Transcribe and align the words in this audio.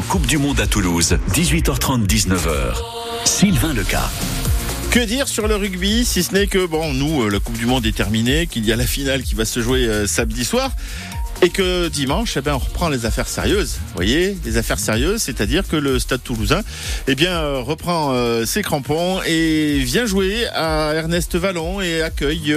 100% 0.00 0.06
Coupe 0.08 0.26
du 0.26 0.38
Monde 0.38 0.60
à 0.60 0.66
Toulouse, 0.66 1.18
18h30, 1.32 2.06
19h. 2.06 2.74
Sylvain 3.24 3.72
Leca. 3.72 4.10
Que 4.90 5.00
dire 5.00 5.28
sur 5.28 5.46
le 5.46 5.56
rugby, 5.56 6.04
si 6.04 6.22
ce 6.22 6.32
n'est 6.32 6.46
que, 6.46 6.66
bon, 6.66 6.92
nous, 6.92 7.22
euh, 7.22 7.30
la 7.30 7.38
Coupe 7.38 7.58
du 7.58 7.66
Monde 7.66 7.86
est 7.86 7.96
terminée, 7.96 8.46
qu'il 8.46 8.64
y 8.64 8.72
a 8.72 8.76
la 8.76 8.86
finale 8.86 9.22
qui 9.22 9.34
va 9.34 9.44
se 9.44 9.60
jouer 9.60 9.84
euh, 9.84 10.06
samedi 10.06 10.44
soir. 10.44 10.72
Et 11.42 11.48
que 11.48 11.88
dimanche, 11.88 12.36
eh 12.36 12.42
bien, 12.42 12.54
on 12.54 12.58
reprend 12.58 12.88
les 12.90 13.06
affaires 13.06 13.28
sérieuses. 13.28 13.78
Vous 13.88 13.94
voyez, 13.94 14.36
les 14.44 14.58
affaires 14.58 14.78
sérieuses, 14.78 15.22
c'est-à-dire 15.22 15.66
que 15.66 15.76
le 15.76 15.98
Stade 15.98 16.22
Toulousain, 16.22 16.60
eh 17.06 17.14
bien, 17.14 17.32
euh, 17.32 17.60
reprend 17.60 18.14
ses 18.44 18.62
crampons 18.62 19.20
et 19.26 19.78
vient 19.78 20.04
jouer 20.04 20.46
à 20.48 20.92
Ernest 20.94 21.36
Vallon 21.36 21.80
et 21.80 22.02
accueille 22.02 22.54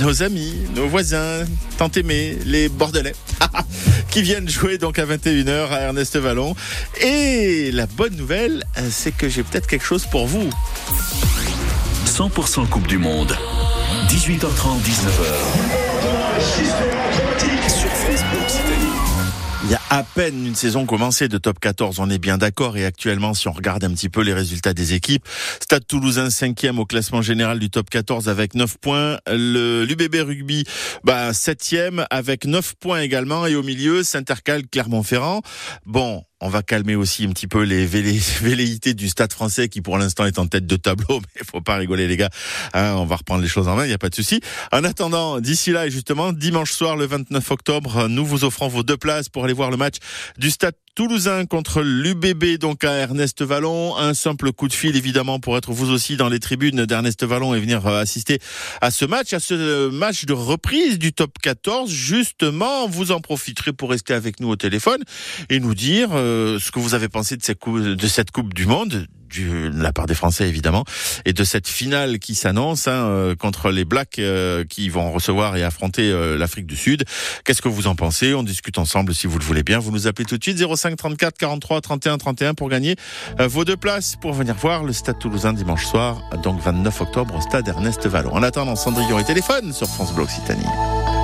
nos 0.00 0.22
amis, 0.24 0.54
nos 0.74 0.88
voisins, 0.88 1.44
tant 1.78 1.90
aimés, 1.92 2.36
les 2.44 2.68
Bordelais, 2.68 3.14
qui 4.14 4.22
viennent 4.22 4.48
jouer 4.48 4.78
donc 4.78 4.98
à 5.00 5.06
21h 5.06 5.70
à 5.70 5.80
Ernest 5.80 6.16
Vallon. 6.16 6.54
Et 7.00 7.72
la 7.72 7.86
bonne 7.86 8.14
nouvelle, 8.14 8.62
euh, 8.78 8.86
c'est 8.88 9.10
que 9.10 9.28
j'ai 9.28 9.42
peut-être 9.42 9.66
quelque 9.66 9.84
chose 9.84 10.06
pour 10.06 10.28
vous. 10.28 10.48
100% 12.06 12.68
Coupe 12.68 12.86
du 12.86 12.98
Monde, 12.98 13.36
18h30, 14.06 14.82
19h. 14.84 17.23
Il 19.66 19.70
y 19.70 19.74
a 19.74 19.80
à 19.88 20.02
peine 20.02 20.46
une 20.46 20.54
saison 20.54 20.84
commencée 20.84 21.26
de 21.26 21.38
top 21.38 21.58
14, 21.58 21.98
on 21.98 22.10
est 22.10 22.18
bien 22.18 22.36
d'accord. 22.36 22.76
Et 22.76 22.84
actuellement, 22.84 23.32
si 23.32 23.48
on 23.48 23.52
regarde 23.52 23.82
un 23.82 23.94
petit 23.94 24.10
peu 24.10 24.20
les 24.20 24.34
résultats 24.34 24.74
des 24.74 24.92
équipes, 24.92 25.26
Stade 25.58 25.86
Toulousain 25.86 26.28
5e 26.28 26.76
au 26.78 26.84
classement 26.84 27.22
général 27.22 27.58
du 27.58 27.70
top 27.70 27.88
14 27.88 28.28
avec 28.28 28.54
9 28.54 28.76
points. 28.76 29.18
Le 29.26 29.86
l'UBB 29.86 30.16
Rugby, 30.16 30.64
bah, 31.02 31.32
7e 31.32 32.04
avec 32.10 32.44
9 32.44 32.74
points 32.74 33.00
également. 33.00 33.46
Et 33.46 33.54
au 33.54 33.62
milieu, 33.62 34.02
Saint-Ercal, 34.02 34.66
Clermont-Ferrand. 34.66 35.40
Bon, 35.86 36.24
on 36.44 36.50
va 36.50 36.62
calmer 36.62 36.94
aussi 36.94 37.24
un 37.24 37.30
petit 37.30 37.46
peu 37.46 37.62
les 37.62 37.86
velléités 37.86 38.92
du 38.92 39.08
Stade 39.08 39.32
français 39.32 39.70
qui 39.70 39.80
pour 39.80 39.96
l'instant 39.96 40.26
est 40.26 40.38
en 40.38 40.46
tête 40.46 40.66
de 40.66 40.76
tableau, 40.76 41.06
mais 41.20 41.40
il 41.40 41.46
faut 41.46 41.62
pas 41.62 41.76
rigoler 41.76 42.06
les 42.06 42.18
gars. 42.18 42.28
Hein, 42.74 42.96
on 42.98 43.06
va 43.06 43.16
reprendre 43.16 43.42
les 43.42 43.48
choses 43.48 43.66
en 43.66 43.74
main, 43.74 43.86
il 43.86 43.88
n'y 43.88 43.94
a 43.94 43.98
pas 43.98 44.10
de 44.10 44.14
souci. 44.14 44.42
En 44.70 44.84
attendant, 44.84 45.40
d'ici 45.40 45.72
là 45.72 45.86
et 45.86 45.90
justement, 45.90 46.34
dimanche 46.34 46.72
soir 46.72 46.96
le 46.96 47.06
29 47.06 47.50
octobre, 47.50 48.08
nous 48.08 48.26
vous 48.26 48.44
offrons 48.44 48.68
vos 48.68 48.82
deux 48.82 48.98
places 48.98 49.30
pour 49.30 49.44
aller 49.44 49.54
voir 49.54 49.70
le 49.70 49.78
match 49.78 49.96
du 50.36 50.50
Stade 50.50 50.74
Toulousain 50.94 51.44
contre 51.44 51.82
l'UBB, 51.82 52.56
donc 52.56 52.84
à 52.84 52.92
Ernest 52.92 53.42
Vallon. 53.42 53.96
Un 53.96 54.14
simple 54.14 54.52
coup 54.52 54.68
de 54.68 54.72
fil, 54.72 54.94
évidemment, 54.94 55.40
pour 55.40 55.56
être 55.56 55.72
vous 55.72 55.90
aussi 55.90 56.16
dans 56.16 56.28
les 56.28 56.38
tribunes 56.38 56.86
d'Ernest 56.86 57.24
Vallon 57.24 57.52
et 57.52 57.58
venir 57.58 57.84
euh, 57.88 58.00
assister 58.00 58.38
à 58.80 58.92
ce 58.92 59.04
match, 59.04 59.32
à 59.32 59.40
ce 59.40 59.88
match 59.88 60.24
de 60.24 60.32
reprise 60.32 61.00
du 61.00 61.12
top 61.12 61.32
14. 61.42 61.90
Justement, 61.90 62.86
vous 62.86 63.10
en 63.10 63.20
profiterez 63.20 63.72
pour 63.72 63.90
rester 63.90 64.14
avec 64.14 64.38
nous 64.38 64.48
au 64.48 64.54
téléphone 64.54 65.02
et 65.50 65.58
nous 65.58 65.74
dire 65.74 66.10
euh, 66.12 66.60
ce 66.60 66.70
que 66.70 66.78
vous 66.78 66.94
avez 66.94 67.08
pensé 67.08 67.36
de 67.36 67.42
cette 67.42 67.58
coupe, 67.58 67.80
de 67.80 68.06
cette 68.06 68.30
coupe 68.30 68.54
du 68.54 68.66
Monde. 68.66 69.08
Du- 69.34 69.70
de 69.70 69.82
la 69.82 69.92
part 69.92 70.06
des 70.06 70.14
Français 70.14 70.48
évidemment 70.48 70.84
et 71.24 71.32
de 71.32 71.44
cette 71.44 71.66
finale 71.68 72.18
qui 72.18 72.34
s'annonce 72.34 72.86
hein, 72.88 72.92
euh, 73.08 73.34
contre 73.34 73.70
les 73.70 73.84
Blacks 73.84 74.18
euh, 74.18 74.64
qui 74.64 74.88
vont 74.88 75.10
recevoir 75.10 75.56
et 75.56 75.62
affronter 75.64 76.10
euh, 76.10 76.38
l'Afrique 76.38 76.66
du 76.66 76.76
Sud. 76.76 77.04
Qu'est-ce 77.44 77.60
que 77.62 77.68
vous 77.68 77.86
en 77.88 77.94
pensez? 77.96 78.32
On 78.34 78.42
discute 78.44 78.78
ensemble 78.78 79.14
si 79.14 79.26
vous 79.26 79.38
le 79.38 79.44
voulez 79.44 79.62
bien. 79.64 79.78
Vous 79.80 79.90
nous 79.90 80.06
appelez 80.06 80.24
tout 80.24 80.38
de 80.38 80.42
suite 80.44 80.58
05 80.58 80.96
34 80.96 81.36
43 81.36 81.80
31 81.80 82.18
31 82.18 82.54
pour 82.54 82.68
gagner 82.68 82.94
euh, 83.40 83.48
vos 83.48 83.64
deux 83.64 83.76
places 83.76 84.14
pour 84.20 84.32
venir 84.32 84.54
voir 84.54 84.84
le 84.84 84.92
Stade 84.92 85.18
Toulousain 85.18 85.52
dimanche 85.52 85.84
soir, 85.84 86.22
donc 86.42 86.60
29 86.60 87.00
octobre 87.00 87.34
au 87.36 87.40
Stade 87.40 87.66
Ernest 87.66 88.06
Vallon. 88.06 88.32
En 88.32 88.42
attendant, 88.42 88.76
Cendrillon 88.76 89.18
et 89.18 89.24
téléphone 89.24 89.72
sur 89.72 89.88
France 89.88 90.12
Bleu 90.14 90.24
Occitanie. 90.24 91.23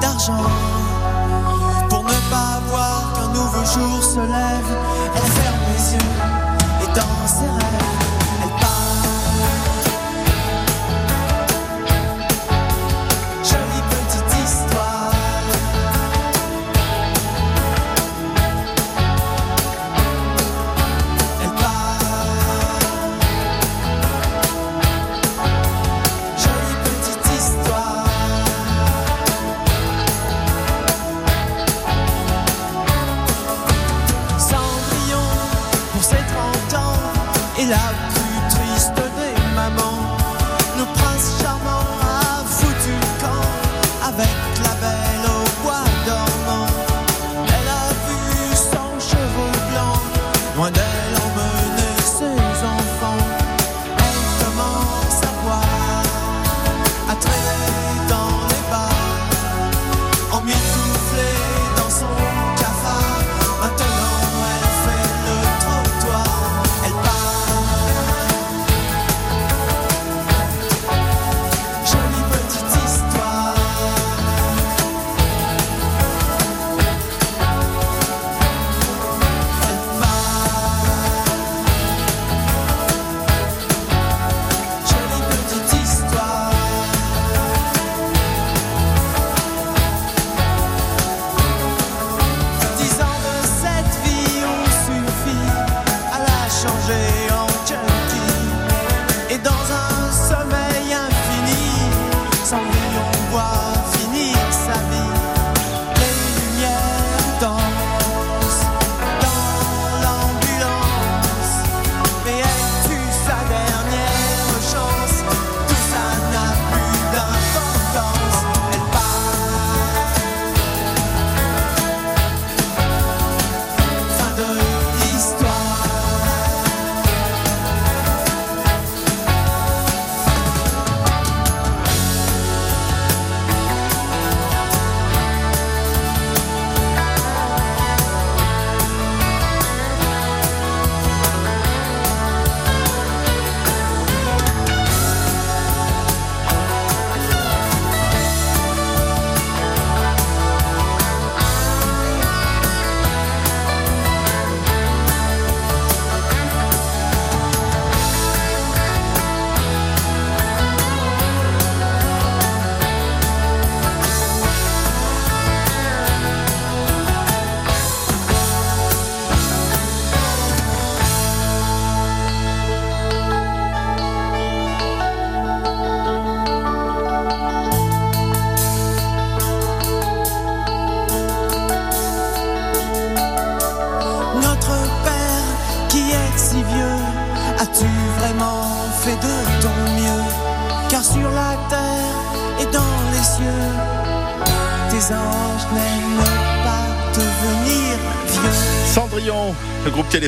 D'argent. 0.00 0.46
Pour 1.88 2.04
ne 2.04 2.18
pas 2.30 2.60
voir 2.70 3.12
qu'un 3.14 3.28
nouveau 3.28 3.64
jour 3.64 4.02
se 4.02 4.20
lève, 4.20 4.70
love 37.66 38.03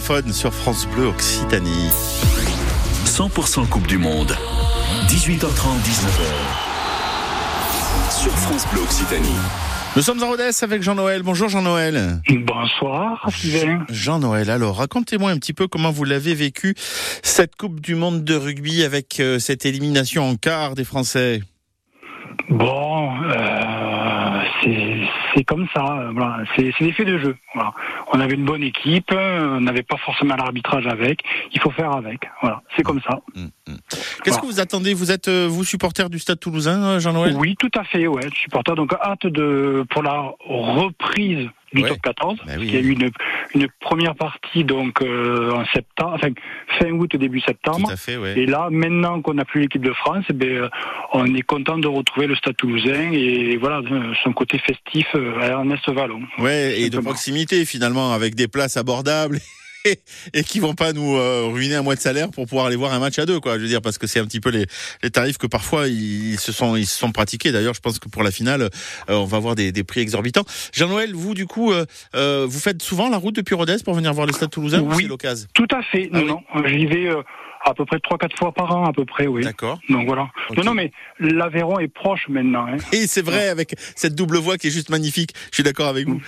téléphone 0.06 0.32
sur 0.32 0.54
France 0.54 0.86
Bleu 0.94 1.06
Occitanie. 1.06 1.88
100% 3.06 3.68
Coupe 3.68 3.86
du 3.88 3.98
Monde. 3.98 4.36
18h30, 5.08 5.80
19h. 5.82 6.22
Sur 8.10 8.30
France 8.32 8.66
Bleu 8.72 8.82
Occitanie. 8.82 9.34
Nous 9.96 10.02
sommes 10.02 10.22
en 10.22 10.28
Rodez 10.28 10.50
avec 10.62 10.82
Jean-Noël. 10.82 11.22
Bonjour 11.24 11.48
Jean-Noël. 11.48 12.20
Bonsoir, 12.28 13.28
Sylvain. 13.30 13.84
Jean-Noël, 13.88 14.50
alors 14.50 14.76
racontez-moi 14.76 15.30
un 15.30 15.38
petit 15.38 15.54
peu 15.54 15.66
comment 15.66 15.90
vous 15.90 16.04
l'avez 16.04 16.34
vécu 16.34 16.74
cette 17.22 17.56
Coupe 17.56 17.80
du 17.80 17.96
Monde 17.96 18.22
de 18.22 18.34
rugby 18.36 18.84
avec 18.84 19.18
euh, 19.18 19.40
cette 19.40 19.66
élimination 19.66 20.28
en 20.28 20.36
quart 20.36 20.74
des 20.74 20.84
Français. 20.84 21.40
Bon, 22.48 23.10
euh, 23.24 24.42
c'est 24.62 25.25
c'est 25.36 25.44
comme 25.44 25.66
ça. 25.74 25.84
euh, 25.84 26.10
Voilà, 26.14 26.38
c'est 26.56 26.72
l'effet 26.80 27.04
de 27.04 27.18
jeu. 27.18 27.36
Voilà. 27.54 27.72
On 28.12 28.20
avait 28.20 28.34
une 28.34 28.44
bonne 28.44 28.62
équipe, 28.62 29.12
euh, 29.12 29.56
on 29.58 29.60
n'avait 29.60 29.82
pas 29.82 29.98
forcément 29.98 30.34
l'arbitrage 30.36 30.86
avec. 30.86 31.20
Il 31.52 31.60
faut 31.60 31.70
faire 31.70 31.92
avec. 31.92 32.20
Voilà, 32.40 32.62
c'est 32.74 32.82
comme 32.82 33.00
ça. 33.02 33.20
Qu'est-ce 34.24 34.40
que 34.40 34.46
vous 34.46 34.60
attendez? 34.60 34.94
Vous 34.94 35.10
êtes 35.12 35.28
euh, 35.28 35.46
vous 35.48 35.64
supporter 35.64 36.08
du 36.08 36.18
Stade 36.18 36.40
Toulousain, 36.40 36.98
Jean-Noël? 36.98 37.34
Oui, 37.38 37.54
tout 37.58 37.70
à 37.78 37.84
fait. 37.84 38.06
Ouais, 38.06 38.28
supporter. 38.34 38.74
Donc 38.74 38.92
hâte 38.94 39.26
de 39.26 39.84
pour 39.90 40.02
la 40.02 40.32
reprise 40.48 41.48
du 41.72 41.82
Ouais. 41.82 41.88
top 41.88 42.00
14. 42.02 42.38
Bah 42.46 42.52
oui. 42.58 42.66
Il 42.68 42.74
y 42.74 42.76
a 42.76 42.80
eu 42.80 42.90
une, 42.90 43.10
une 43.54 43.68
première 43.80 44.14
partie 44.14 44.64
donc 44.64 45.02
euh, 45.02 45.50
en 45.52 45.64
septembre, 45.66 46.12
enfin 46.14 46.28
fin 46.78 46.90
août 46.90 47.14
début 47.16 47.40
septembre. 47.40 47.86
Tout 47.88 47.92
à 47.92 47.96
fait, 47.96 48.16
ouais. 48.16 48.38
Et 48.38 48.46
là, 48.46 48.68
maintenant 48.70 49.20
qu'on 49.20 49.34
n'a 49.34 49.44
plus 49.44 49.60
l'équipe 49.62 49.82
de 49.82 49.92
France, 49.92 50.24
eh 50.28 50.32
ben, 50.32 50.48
euh, 50.48 50.68
on 51.12 51.34
est 51.34 51.42
content 51.42 51.78
de 51.78 51.88
retrouver 51.88 52.26
le 52.26 52.36
Stade 52.36 52.56
Toulousain 52.56 53.10
et 53.12 53.56
voilà 53.56 53.78
euh, 53.78 54.12
son 54.22 54.32
côté 54.32 54.58
festif 54.58 55.06
euh, 55.14 55.40
à 55.40 55.46
Ernest 55.48 55.88
Vallon. 55.90 56.22
Ouais, 56.38 56.80
et 56.80 56.90
de 56.90 56.98
proximité 56.98 57.64
finalement, 57.64 58.12
avec 58.12 58.34
des 58.34 58.48
places 58.48 58.76
abordables. 58.76 59.38
et- 59.92 60.00
Et 60.34 60.42
qui 60.44 60.60
vont 60.60 60.74
pas 60.74 60.92
nous 60.92 61.16
euh, 61.16 61.46
ruiner 61.52 61.74
un 61.76 61.82
mois 61.82 61.94
de 61.94 62.00
salaire 62.00 62.30
pour 62.30 62.46
pouvoir 62.46 62.66
aller 62.66 62.76
voir 62.76 62.92
un 62.92 62.98
match 62.98 63.18
à 63.18 63.26
deux, 63.26 63.40
quoi. 63.40 63.56
Je 63.56 63.62
veux 63.62 63.68
dire, 63.68 63.80
parce 63.82 63.98
que 63.98 64.06
c'est 64.06 64.20
un 64.20 64.24
petit 64.26 64.40
peu 64.40 64.50
les, 64.50 64.66
les 65.02 65.10
tarifs 65.10 65.38
que 65.38 65.46
parfois 65.46 65.88
ils 65.88 66.38
se 66.38 66.52
sont 66.52 66.76
ils 66.76 66.86
se 66.86 66.98
sont 66.98 67.12
pratiqués. 67.12 67.52
D'ailleurs, 67.52 67.74
je 67.74 67.80
pense 67.80 67.98
que 67.98 68.08
pour 68.08 68.22
la 68.22 68.30
finale, 68.30 68.62
euh, 68.62 68.68
on 69.08 69.24
va 69.24 69.36
avoir 69.36 69.54
des, 69.54 69.72
des 69.72 69.84
prix 69.84 70.00
exorbitants. 70.00 70.44
Jean-Noël, 70.72 71.12
vous 71.14 71.34
du 71.34 71.46
coup, 71.46 71.72
euh, 71.72 72.46
vous 72.48 72.58
faites 72.60 72.82
souvent 72.82 73.08
la 73.08 73.16
route 73.16 73.34
depuis 73.36 73.54
Rodez 73.54 73.76
pour 73.84 73.94
venir 73.94 74.12
voir 74.12 74.26
le 74.26 74.32
Stade 74.32 74.50
Toulousain 74.50 74.80
ou 74.80 74.90
Oui. 74.94 75.02
c'est 75.04 75.08
l'occasion? 75.08 75.46
Tout 75.54 75.68
à 75.72 75.82
fait. 75.82 76.10
Ah 76.12 76.20
non, 76.20 76.26
non, 76.54 76.66
j'y 76.66 76.86
vais 76.86 77.08
à 77.68 77.74
peu 77.74 77.84
près 77.84 77.96
3-4 77.98 78.36
fois 78.38 78.52
par 78.52 78.74
an, 78.74 78.84
à 78.86 78.92
peu 78.92 79.04
près, 79.04 79.26
oui. 79.26 79.42
D'accord. 79.42 79.78
Donc 79.88 80.06
voilà. 80.06 80.28
Non, 80.56 80.64
non, 80.64 80.74
mais 80.74 80.92
l'Aveyron 81.18 81.78
est 81.80 81.88
proche 81.88 82.28
maintenant. 82.28 82.66
Hein. 82.68 82.76
Et 82.92 83.06
c'est 83.06 83.22
vrai 83.24 83.48
avec 83.48 83.74
cette 83.96 84.14
double 84.14 84.38
voix 84.38 84.56
qui 84.56 84.68
est 84.68 84.70
juste 84.70 84.88
magnifique. 84.90 85.30
Je 85.50 85.56
suis 85.56 85.62
d'accord 85.64 85.88
avec 85.88 86.08
vous. 86.08 86.20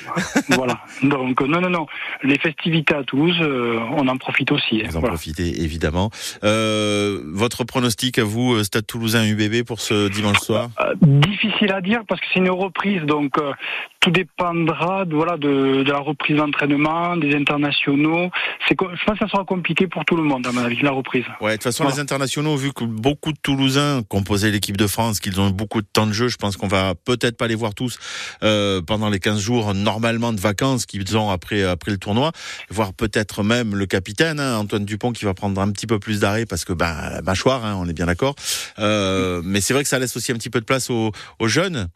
voilà. 0.51 0.81
Donc, 1.03 1.41
non, 1.43 1.61
non, 1.61 1.71
non. 1.71 1.87
Les 2.23 2.39
festivités 2.39 2.95
à 2.95 3.05
Toulouse, 3.05 3.37
euh, 3.41 3.79
on 3.97 4.09
en 4.09 4.17
profite 4.17 4.51
aussi. 4.53 4.81
hein. 4.83 4.87
Vous 4.91 4.97
en 4.97 5.01
Voilà. 5.01 5.15
profitez 5.15 5.63
évidemment. 5.63 6.11
Euh, 6.45 7.23
votre 7.27 7.65
pronostic 7.65 8.19
à 8.19 8.25
vous, 8.25 8.55
euh, 8.55 8.65
Stade 8.65 8.87
Toulousain 8.87 9.25
UBB 9.27 9.65
pour 9.65 9.81
ce 9.81 10.09
dimanche 10.09 10.39
soir? 10.41 10.71
Euh, 10.81 10.95
difficile 11.03 11.73
à 11.73 11.81
dire 11.81 12.01
parce 12.09 12.21
que 12.21 12.27
c'est 12.33 12.41
une 12.41 12.51
reprise, 12.51 13.03
donc 13.03 13.39
euh, 13.39 13.53
tout 14.01 14.11
dépendra 14.11 15.05
de, 15.05 15.15
voilà, 15.15 15.37
de, 15.37 15.83
de 15.83 15.91
la 15.91 15.99
reprise 15.99 16.37
d'entraînement, 16.37 17.17
des 17.17 17.35
internationaux. 17.35 18.31
C'est, 18.69 18.77
je 18.81 19.05
pense 19.05 19.19
que 19.19 19.25
ça 19.27 19.29
sera 19.31 19.45
compliqué 19.45 19.87
pour 19.89 20.05
tout 20.05 20.17
le 20.17 20.23
monde, 20.23 20.47
à 20.47 20.53
mon 20.53 20.63
avis, 20.63 20.81
la 20.83 20.93
reprise. 20.93 21.25
Ouais, 21.41 21.51
de 21.53 21.57
toute 21.57 21.65
façon, 21.65 21.83
Voilà. 21.85 21.97
les 21.97 22.03
internationaux, 22.03 22.57
vu 22.57 22.73
que 22.73 22.85
beaucoup 22.85 23.33
de 23.33 23.39
Toulousains 23.43 24.03
composaient 24.09 24.51
l'équipe 24.51 24.77
de 24.77 24.87
France, 24.87 25.19
qu'ils 25.21 25.41
ont 25.41 25.51
beaucoup 25.51 25.83
de 25.83 25.87
temps 25.93 26.07
de 26.07 26.13
jeu, 26.13 26.29
je 26.29 26.37
pense 26.37 26.57
qu'on 26.57 26.69
va 26.69 26.95
peut-être 26.95 27.37
pas 27.37 27.49
les 27.49 27.57
voir 27.57 27.75
tous 27.75 27.99
euh, 28.45 28.81
pendant 28.83 29.09
les 29.11 29.19
15 29.19 29.41
jours 29.41 29.75
normalement 29.75 30.33
de 30.33 30.41
vacances 30.41 30.87
qu'ils 30.87 31.17
ont 31.17 31.31
après 31.31 31.63
après 31.65 31.91
le 31.91 31.99
tournoi, 31.99 32.31
voir 32.71 32.93
peut-être 32.93 33.43
même 33.43 33.75
le 33.75 33.87
capitaine 33.87 34.39
hein, 34.41 34.59
Antoine 34.59 34.85
Dupont 34.85 35.13
qui 35.13 35.25
va 35.25 35.35
prendre 35.35 35.61
un 35.61 35.71
petit 35.73 35.87
peu 35.87 35.99
plus 35.99 36.21
d'arrêt 36.21 36.47
parce 36.47 36.65
que 36.65 36.73
ben 36.73 37.21
mâchoire, 37.25 37.65
hein, 37.65 37.77
on 37.81 37.89
est 37.89 37.93
bien 37.93 38.07
d'accord. 38.07 38.35
Euh, 38.79 39.43
mais 39.45 39.61
c'est 39.61 39.75
vrai 39.75 39.83
que 39.83 39.89
ça 39.89 39.99
laisse 39.99 40.17
aussi 40.17 40.31
un 40.33 40.37
petit 40.37 40.51
peu 40.51 40.61
de 40.61 40.65
place 40.65 40.89
aux, 40.91 41.11
aux 41.41 41.49
jeunes. 41.49 41.89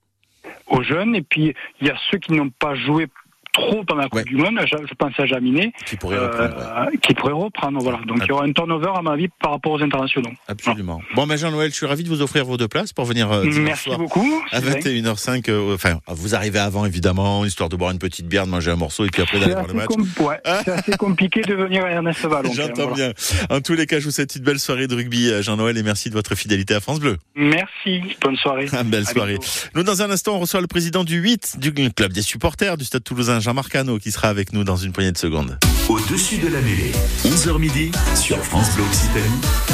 Aux 0.73 0.83
jeunes, 0.83 1.15
et 1.15 1.23
puis 1.23 1.55
il 1.81 1.87
y 1.87 1.91
a 1.91 1.97
ceux 2.11 2.19
qui 2.19 2.33
n'ont 2.33 2.51
pas 2.51 2.75
joué 2.75 3.07
trop 3.53 3.85
pendant 3.85 4.03
la 4.03 4.09
Coupe 4.09 4.19
Ouais. 4.19 4.25
du 4.25 4.37
Monde, 4.37 4.59
je, 4.65 4.77
je 4.89 4.95
pense 4.95 5.13
à 5.19 5.27
Jaminet, 5.27 5.73
Qui 5.87 5.97
pourraient 5.97 6.19
reprendre. 6.19 6.57
ouais. 6.57 6.95
euh, 6.95 6.99
qui 7.03 7.15
pourraient 7.15 7.33
reprendre. 7.33 7.79
Voilà. 7.81 8.01
Donc 8.07 8.19
il 8.23 8.29
y 8.29 8.33
aura 8.33 8.45
un 8.45 8.53
turnover, 8.53 8.91
à 8.97 9.03
mon 9.03 9.11
avis, 9.11 9.29
par 9.41 9.53
rapport 9.53 9.73
aux 9.73 9.83
internationaux. 9.83 10.31
Absolument. 10.49 11.01
Bon, 11.15 11.27
ben 11.27 11.37
Jean-Noël, 11.37 11.71
je 11.71 11.77
suis 11.77 11.87
ravi 11.87 12.03
de 12.05 12.09
vous 12.09 12.23
offrir 12.23 12.45
vos 12.45 12.57
deux 12.57 12.69
places 12.69 12.93
pour 12.93 13.05
venir 13.05 13.31
euh, 13.31 13.45
Merci 13.45 13.85
soir. 13.85 13.99
beaucoup. 13.99 14.43
À 14.51 14.61
Sylvain. 14.61 14.79
21h05, 14.79 15.51
euh, 15.51 15.75
enfin, 15.75 15.99
vous 16.09 16.35
arrivez 16.35 16.59
avant 16.59 16.85
évidemment, 16.87 17.45
histoire 17.45 17.69
de 17.69 17.77
boire 17.77 17.91
une 17.91 17.99
petite 17.99 18.27
bière, 18.27 18.47
de 18.47 18.51
manger 18.51 18.71
un 18.71 18.77
morceau 18.77 19.05
et 19.05 19.09
puis 19.09 19.23
après 19.23 19.39
d'aller 19.39 19.53
voir 19.53 19.67
le 19.67 19.75
match. 19.75 19.89
ouais, 20.21 20.41
c'est 20.65 20.71
assez 20.73 20.93
compliqué 20.97 21.43
de 21.43 21.55
venir 21.55 21.85
à 21.85 21.91
Ernest 21.91 22.25
Vallon. 22.27 22.53
J'entends 22.55 22.89
voilà. 22.89 23.13
bien. 23.13 23.13
En 23.51 23.61
tous 23.61 23.75
les 23.75 23.87
cas, 23.87 24.01
je 24.01 24.05
vous 24.07 24.11
souhaite 24.11 24.35
une 24.37 24.43
belle 24.45 24.59
soirée 24.61 24.87
de 24.87 24.95
rugby, 24.95 25.31
Jean-Noël, 25.43 25.77
et 25.77 25.83
merci 25.83 26.09
de 26.09 26.15
votre 26.15 26.35
fidélité 26.35 26.75
à 26.75 26.81
France 26.81 27.01
Bleu. 27.01 27.17
Merci, 27.35 28.03
bonne 28.21 28.37
soirée. 28.37 28.67
Ah, 28.73 28.83
belle 28.85 29.05
À 29.07 29.13
soirée. 29.13 29.33
bientôt. 29.39 29.47
Nous, 29.75 29.83
dans 29.83 30.03
un 30.03 30.11
instant, 30.11 30.37
on 30.37 30.41
reçoit 30.41 30.61
le 30.61 30.67
président 30.67 31.05
du 31.05 31.19
8 31.19 31.59
du 31.59 31.73
club 31.93 32.13
des 32.13 32.23
supporters 32.23 32.77
du 32.77 32.85
Stade 32.85 33.05
Toulousain, 33.05 33.41
Jean-Marc 33.43 33.75
Hano, 33.75 33.99
qui 33.99 34.13
sera 34.13 34.29
avec 34.29 34.53
nous 34.53 34.63
dans 34.63 34.77
une 34.77 34.93
poignée 34.93 35.13
de 35.13 35.19
secondes. 35.19 35.59
Au-dessus 35.89 36.39
de 36.39 36.47
la 36.49 36.61
mêlée. 36.61 36.93
11h 37.25 37.59
midi 37.59 37.91
sur 38.15 38.39
France 38.39 38.75
Bleu 38.75 38.85
Occitanie. 38.85 39.72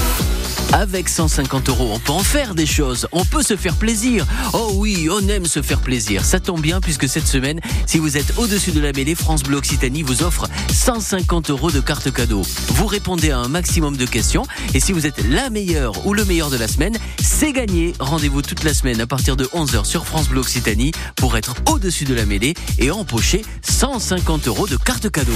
Avec 0.72 1.08
150 1.08 1.70
euros, 1.70 1.90
on 1.94 1.98
peut 1.98 2.12
en 2.12 2.18
faire 2.18 2.54
des 2.54 2.66
choses. 2.66 3.08
On 3.12 3.24
peut 3.24 3.42
se 3.42 3.56
faire 3.56 3.74
plaisir. 3.74 4.26
Oh 4.52 4.72
oui, 4.74 5.08
on 5.10 5.26
aime 5.28 5.46
se 5.46 5.62
faire 5.62 5.80
plaisir. 5.80 6.24
Ça 6.24 6.40
tombe 6.40 6.60
bien 6.60 6.80
puisque 6.80 7.08
cette 7.08 7.26
semaine, 7.26 7.60
si 7.86 7.98
vous 7.98 8.16
êtes 8.16 8.36
au-dessus 8.36 8.72
de 8.72 8.80
la 8.80 8.92
mêlée, 8.92 9.14
France 9.14 9.42
Bleu 9.42 9.56
Occitanie 9.56 10.02
vous 10.02 10.22
offre 10.22 10.46
150 10.70 11.50
euros 11.50 11.70
de 11.70 11.80
carte 11.80 12.12
cadeau. 12.12 12.42
Vous 12.68 12.86
répondez 12.86 13.30
à 13.30 13.38
un 13.38 13.48
maximum 13.48 13.96
de 13.96 14.04
questions 14.04 14.44
et 14.74 14.80
si 14.80 14.92
vous 14.92 15.06
êtes 15.06 15.24
la 15.30 15.48
meilleure 15.48 16.06
ou 16.06 16.12
le 16.12 16.24
meilleur 16.26 16.50
de 16.50 16.56
la 16.56 16.68
semaine, 16.68 16.96
c'est 17.22 17.52
gagné. 17.52 17.94
Rendez-vous 17.98 18.42
toute 18.42 18.62
la 18.62 18.74
semaine 18.74 19.00
à 19.00 19.06
partir 19.06 19.36
de 19.36 19.44
11h 19.44 19.84
sur 19.84 20.06
France 20.06 20.28
Bleu 20.28 20.40
Occitanie 20.40 20.92
pour 21.16 21.36
être 21.36 21.54
au-dessus 21.66 22.04
de 22.04 22.14
la 22.14 22.26
mêlée 22.26 22.54
et 22.78 22.90
empocher 22.90 23.42
150 23.62 24.48
euros 24.48 24.66
de 24.66 24.76
carte 24.76 25.10
cadeau. 25.10 25.32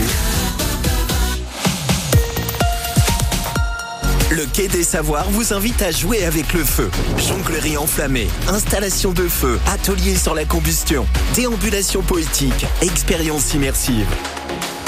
Le 4.32 4.46
Quai 4.46 4.66
des 4.66 4.82
Savoirs 4.82 5.28
vous 5.28 5.52
invite 5.52 5.82
à 5.82 5.90
jouer 5.90 6.24
avec 6.24 6.54
le 6.54 6.64
feu. 6.64 6.90
Jonglerie 7.18 7.76
enflammée, 7.76 8.28
installation 8.48 9.12
de 9.12 9.28
feu, 9.28 9.60
atelier 9.66 10.16
sur 10.16 10.34
la 10.34 10.46
combustion, 10.46 11.06
déambulation 11.34 12.00
poétique, 12.00 12.64
expérience 12.80 13.52
immersive. 13.52 14.06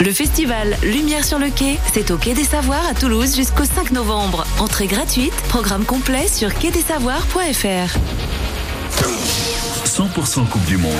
Le 0.01 0.11
festival 0.13 0.75
Lumière 0.83 1.27
sur 1.27 1.39
le 1.39 1.51
quai, 1.51 1.79
c'est 1.93 2.11
au 2.11 2.17
Quai 2.17 2.33
des 2.33 2.45
Savoirs 2.45 2.87
à 2.89 2.95
Toulouse 2.95 3.37
jusqu'au 3.37 3.67
5 3.67 3.91
novembre. 3.91 4.47
Entrée 4.61 4.87
gratuite, 4.87 5.35
programme 5.51 5.85
complet 5.85 6.27
sur 6.27 6.55
quai-des-savoirs.fr. 6.55 7.99
100% 9.85 10.49
Coupe 10.49 10.65
du 10.65 10.79
Monde. 10.79 10.95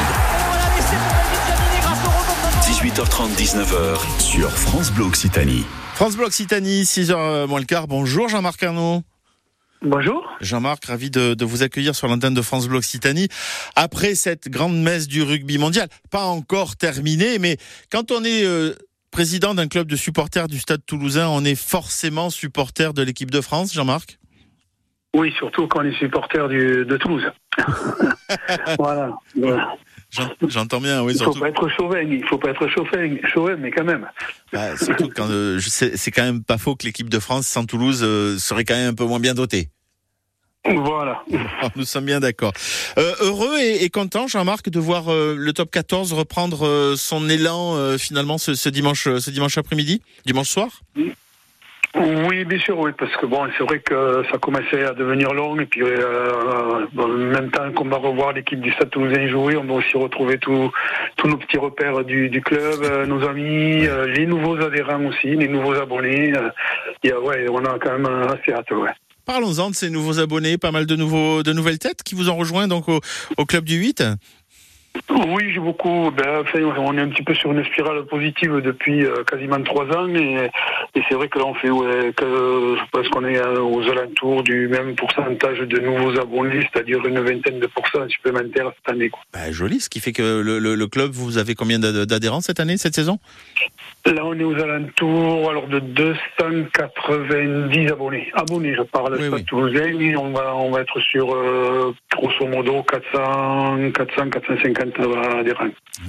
18h30, 2.61 3.35
19h 3.39 4.01
sur 4.19 4.51
France 4.51 4.91
Bleu 4.91 5.07
Occitanie. 5.07 5.65
France 5.95 6.17
Bleu 6.17 6.27
Occitanie, 6.27 6.83
6h 6.83 7.47
moins 7.47 7.61
le 7.61 7.67
quart. 7.67 7.87
Bonjour 7.87 8.29
Jean-Marc 8.29 8.61
Arnaud. 8.65 9.03
Bonjour. 9.81 10.29
Jean-Marc, 10.41 10.87
ravi 10.87 11.09
de, 11.09 11.35
de 11.35 11.45
vous 11.45 11.63
accueillir 11.63 11.95
sur 11.95 12.09
l'antenne 12.09 12.35
de 12.35 12.43
France 12.43 12.67
Bleu 12.67 12.79
Occitanie. 12.79 13.29
Après 13.77 14.17
cette 14.17 14.49
grande 14.49 14.77
messe 14.77 15.07
du 15.07 15.23
rugby 15.23 15.57
mondial, 15.57 15.87
pas 16.11 16.25
encore 16.25 16.75
terminée, 16.75 17.39
mais 17.39 17.59
quand 17.93 18.11
on 18.11 18.25
est 18.25 18.45
euh, 18.45 18.75
président 19.13 19.55
d'un 19.55 19.69
club 19.69 19.87
de 19.87 19.95
supporters 19.95 20.49
du 20.49 20.59
Stade 20.59 20.85
Toulousain, 20.85 21.29
on 21.29 21.45
est 21.45 21.55
forcément 21.55 22.29
supporter 22.29 22.93
de 22.93 23.03
l'équipe 23.03 23.31
de 23.31 23.41
France, 23.41 23.73
Jean-Marc? 23.73 24.19
Oui, 25.15 25.33
surtout 25.39 25.69
quand 25.69 25.83
on 25.83 25.85
est 25.85 25.97
supporter 25.97 26.49
du, 26.49 26.85
de 26.85 26.97
Toulouse. 26.97 27.31
voilà. 28.81 29.17
voilà. 29.37 29.77
J'en- 30.15 30.49
J'entends 30.49 30.81
bien, 30.81 31.03
oui, 31.03 31.13
Il 31.13 31.19
faut 31.19 31.25
surtout. 31.25 31.41
pas 31.41 31.49
être 31.49 31.69
chauvin, 31.69 32.01
il 32.01 32.25
faut 32.25 32.39
pas 32.39 32.51
être 32.51 32.69
chauvin, 32.69 33.17
chauvin 33.25 33.57
mais 33.57 33.71
quand 33.71 33.85
même. 33.85 34.09
Bah, 34.53 34.77
surtout 34.77 35.09
quand 35.15 35.29
euh, 35.29 35.59
c'est 35.61 36.11
quand 36.11 36.23
même 36.23 36.45
pas 36.45 36.57
faux 36.59 36.77
que 36.77 36.87
l'équipe 36.87 37.09
de 37.11 37.19
France 37.19 37.47
sans 37.47 37.65
Toulouse 37.67 38.01
euh, 38.05 38.39
serait 38.39 38.65
quand 38.65 38.75
même 38.75 38.91
un 38.91 38.95
peu 38.95 39.05
moins 39.05 39.19
bien 39.21 39.35
dotée. 39.35 39.71
Voilà. 40.67 41.23
Nous 41.77 41.85
sommes 41.85 42.07
bien 42.07 42.21
d'accord. 42.21 42.53
Euh, 42.97 43.13
heureux 43.21 43.59
et, 43.61 43.85
et 43.85 43.91
content, 43.91 44.27
Jean-Marc, 44.29 44.71
de 44.71 44.79
voir 44.81 45.05
le 45.13 45.53
top 45.53 45.71
14 45.71 46.15
reprendre 46.15 46.95
son 46.97 47.29
élan 47.29 47.99
finalement 47.99 48.39
ce, 48.39 48.55
ce 48.55 48.71
dimanche, 48.71 49.05
ce 49.19 49.31
dimanche 49.31 49.59
après-midi, 49.59 50.01
dimanche 50.25 50.49
soir? 50.49 50.69
Oui, 50.97 51.13
bien 51.95 52.59
sûr, 52.59 52.79
oui, 52.79 52.91
parce 52.99 53.15
que 53.17 53.27
bon, 53.27 53.47
c'est 53.57 53.65
vrai 53.65 53.79
que 53.81 54.25
ça 54.31 54.39
commençait 54.39 54.85
à 54.85 54.93
devenir 54.93 55.33
long, 55.33 55.59
et 55.61 55.67
puis 55.67 55.83
euh, 55.83 56.87
en 56.99 57.09
même 57.09 57.51
temps 57.51 57.71
qu'on 57.73 57.85
va 57.89 57.99
revoir 57.99 58.33
l'équipe 58.33 58.61
du 58.61 58.73
Stade 58.73 58.91
Toulousain 58.91 59.29
jouer, 59.29 59.57
on 59.57 59.65
va 59.65 59.75
aussi 59.75 59.97
retrouver 59.97 60.39
tous 60.39 60.71
tous 61.17 61.29
nos 61.29 61.37
petits 61.37 61.59
repères 61.59 62.05
du, 62.05 62.29
du 62.29 62.41
club, 62.43 62.83
euh, 62.83 63.07
nos 63.07 63.25
amis, 63.25 63.87
euh, 63.87 64.07
les 64.07 64.27
nouveaux 64.27 64.57
adhérents 64.61 65.05
aussi, 65.07 65.29
les 65.37 65.49
nouveaux 65.49 65.75
abonnés. 65.75 66.37
euh, 66.37 66.51
et, 67.05 67.13
euh, 67.13 67.21
ouais, 67.21 67.47
on 67.49 67.65
a 67.65 67.79
quand 67.79 67.99
même 67.99 68.07
assez 68.07 68.53
hâte, 68.53 68.71
ouais. 68.73 68.91
Parlons-en 69.27 69.71
de 69.71 69.75
ces 69.75 69.89
nouveaux 69.89 70.19
abonnés, 70.21 70.59
pas 70.59 70.71
mal 70.71 70.85
de 70.85 70.97
nouveaux, 70.97 71.43
de 71.43 71.53
nouvelles 71.53 71.79
têtes 71.79 72.03
qui 72.03 72.15
vous 72.15 72.29
ont 72.29 72.37
rejoint 72.37 72.69
donc 72.69 72.89
au, 72.89 73.01
au 73.39 73.45
club 73.47 73.65
du 73.65 73.77
8. 73.77 74.03
Oui, 75.11 75.53
j'ai 75.53 75.59
beaucoup. 75.61 76.11
Ben, 76.13 76.41
enfin, 76.43 76.61
on 76.79 76.97
est 76.97 77.01
un 77.01 77.09
petit 77.09 77.23
peu 77.23 77.35
sur 77.35 77.53
une 77.53 77.65
spirale 77.65 78.05
positive 78.07 78.61
depuis 78.61 79.05
euh, 79.05 79.23
quasiment 79.25 79.61
trois 79.63 79.85
ans, 79.87 80.09
et, 80.09 80.49
et 80.95 81.03
c'est 81.09 81.15
vrai 81.15 81.29
que 81.29 81.39
là, 81.39 81.47
on 81.47 81.55
fait, 81.55 81.71
ouais, 81.71 82.13
que 82.17 82.77
je 82.79 82.83
pense 82.93 83.09
qu'on 83.09 83.25
est 83.25 83.37
euh, 83.39 83.61
aux 83.61 83.83
alentours 83.91 84.43
du 84.45 84.69
même 84.69 84.95
pourcentage 84.95 85.59
de 85.59 85.79
nouveaux 85.81 86.19
abonnés, 86.19 86.67
c'est-à-dire 86.73 87.05
une 87.07 87.21
vingtaine 87.21 87.59
de 87.61 87.67
pourcents 87.67 88.09
supplémentaires 88.09 88.71
cette 88.77 88.95
année. 88.95 89.09
Quoi. 89.11 89.21
Bah, 89.33 89.51
joli, 89.51 89.81
ce 89.81 89.89
qui 89.91 90.01
fait 90.01 90.13
que 90.13 90.41
le, 90.41 90.59
le- 90.59 90.75
le 90.77 90.87
club, 90.87 91.11
vous 91.13 91.39
avez 91.39 91.55
combien 91.55 91.79
d'ad- 91.79 92.07
d'adhérents 92.07 92.41
cette 92.41 92.61
année, 92.61 92.77
cette 92.77 92.95
saison? 92.95 93.19
Là, 94.07 94.25
on 94.25 94.39
est 94.39 94.45
aux 94.45 94.55
alentours 94.61 95.51
alors 95.51 95.67
de 95.67 95.79
290 95.81 97.91
abonnés. 97.91 98.31
Abonnés, 98.35 98.75
je 98.75 98.83
parle. 98.83 99.17
Oui, 99.19 99.29
oui. 99.33 99.45
Toulousain, 99.45 100.15
on 100.19 100.31
va, 100.31 100.55
on 100.57 100.71
va 100.71 100.81
être 100.83 101.01
sur 101.01 101.35
euh, 101.35 101.95
grosso 102.15 102.47
modo 102.47 102.83
400, 102.83 103.91
400, 103.93 104.31
450 104.31 104.79
adhérents. 104.79 104.84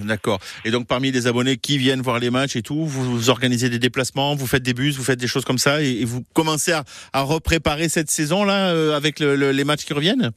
D'accord. 0.03 0.39
Et 0.65 0.71
donc 0.71 0.87
parmi 0.87 1.11
les 1.11 1.27
abonnés 1.27 1.57
qui 1.57 1.77
viennent 1.77 2.01
voir 2.01 2.19
les 2.19 2.29
matchs 2.29 2.55
et 2.55 2.61
tout, 2.61 2.85
vous, 2.85 3.29
organisez 3.29 3.69
des 3.69 3.79
déplacements, 3.79 4.35
vous 4.35 4.47
faites 4.47 4.63
des 4.63 4.73
bus, 4.73 4.97
vous 4.97 5.03
faites 5.03 5.19
des 5.19 5.27
choses 5.27 5.45
comme 5.45 5.57
ça, 5.57 5.81
et, 5.81 6.01
et 6.01 6.05
vous 6.05 6.23
commencez 6.33 6.71
à, 6.71 6.83
à 7.13 7.21
repréparer 7.21 7.89
cette 7.89 8.09
saison 8.09 8.43
là 8.43 8.69
euh, 8.71 8.95
avec 8.95 9.19
le- 9.19 9.35
le- 9.35 9.51
les 9.51 9.63
matchs 9.63 9.85
qui 9.85 9.93
reviennent? 9.93 10.31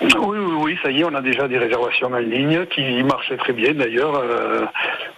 Oui, 0.00 0.38
oui, 0.38 0.54
oui, 0.62 0.78
ça 0.82 0.90
y 0.90 1.00
est, 1.00 1.04
on 1.04 1.14
a 1.14 1.20
déjà 1.20 1.48
des 1.48 1.58
réservations 1.58 2.06
en 2.06 2.18
ligne 2.18 2.66
qui 2.66 3.02
marchent 3.02 3.36
très 3.38 3.52
bien 3.52 3.74
d'ailleurs. 3.74 4.14
Euh, 4.14 4.64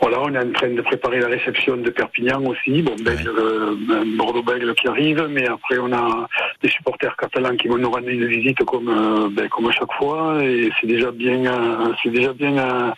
voilà, 0.00 0.22
on 0.22 0.34
est 0.34 0.38
en 0.38 0.52
train 0.52 0.70
de 0.70 0.80
préparer 0.80 1.20
la 1.20 1.26
réception 1.26 1.76
de 1.76 1.90
Perpignan 1.90 2.42
aussi, 2.46 2.80
bon, 2.80 2.94
Bègle, 3.04 3.30
euh, 3.38 3.74
Bordeaux-Bègle 4.16 4.74
qui 4.74 4.88
arrive, 4.88 5.26
mais 5.28 5.46
après 5.46 5.78
on 5.78 5.92
a 5.92 6.26
des 6.62 6.70
supporters 6.70 7.14
catalans 7.16 7.56
qui 7.56 7.68
vont 7.68 7.76
nous 7.76 7.90
rendre 7.90 8.08
une 8.08 8.26
visite 8.26 8.64
comme, 8.64 8.88
euh, 8.88 9.28
ben, 9.30 9.48
comme 9.48 9.68
à 9.68 9.72
chaque 9.72 9.92
fois, 9.98 10.42
et 10.42 10.70
c'est 10.80 10.86
déjà 10.86 11.10
bien, 11.10 11.92
c'est 12.02 12.10
déjà 12.10 12.32
bien, 12.32 12.94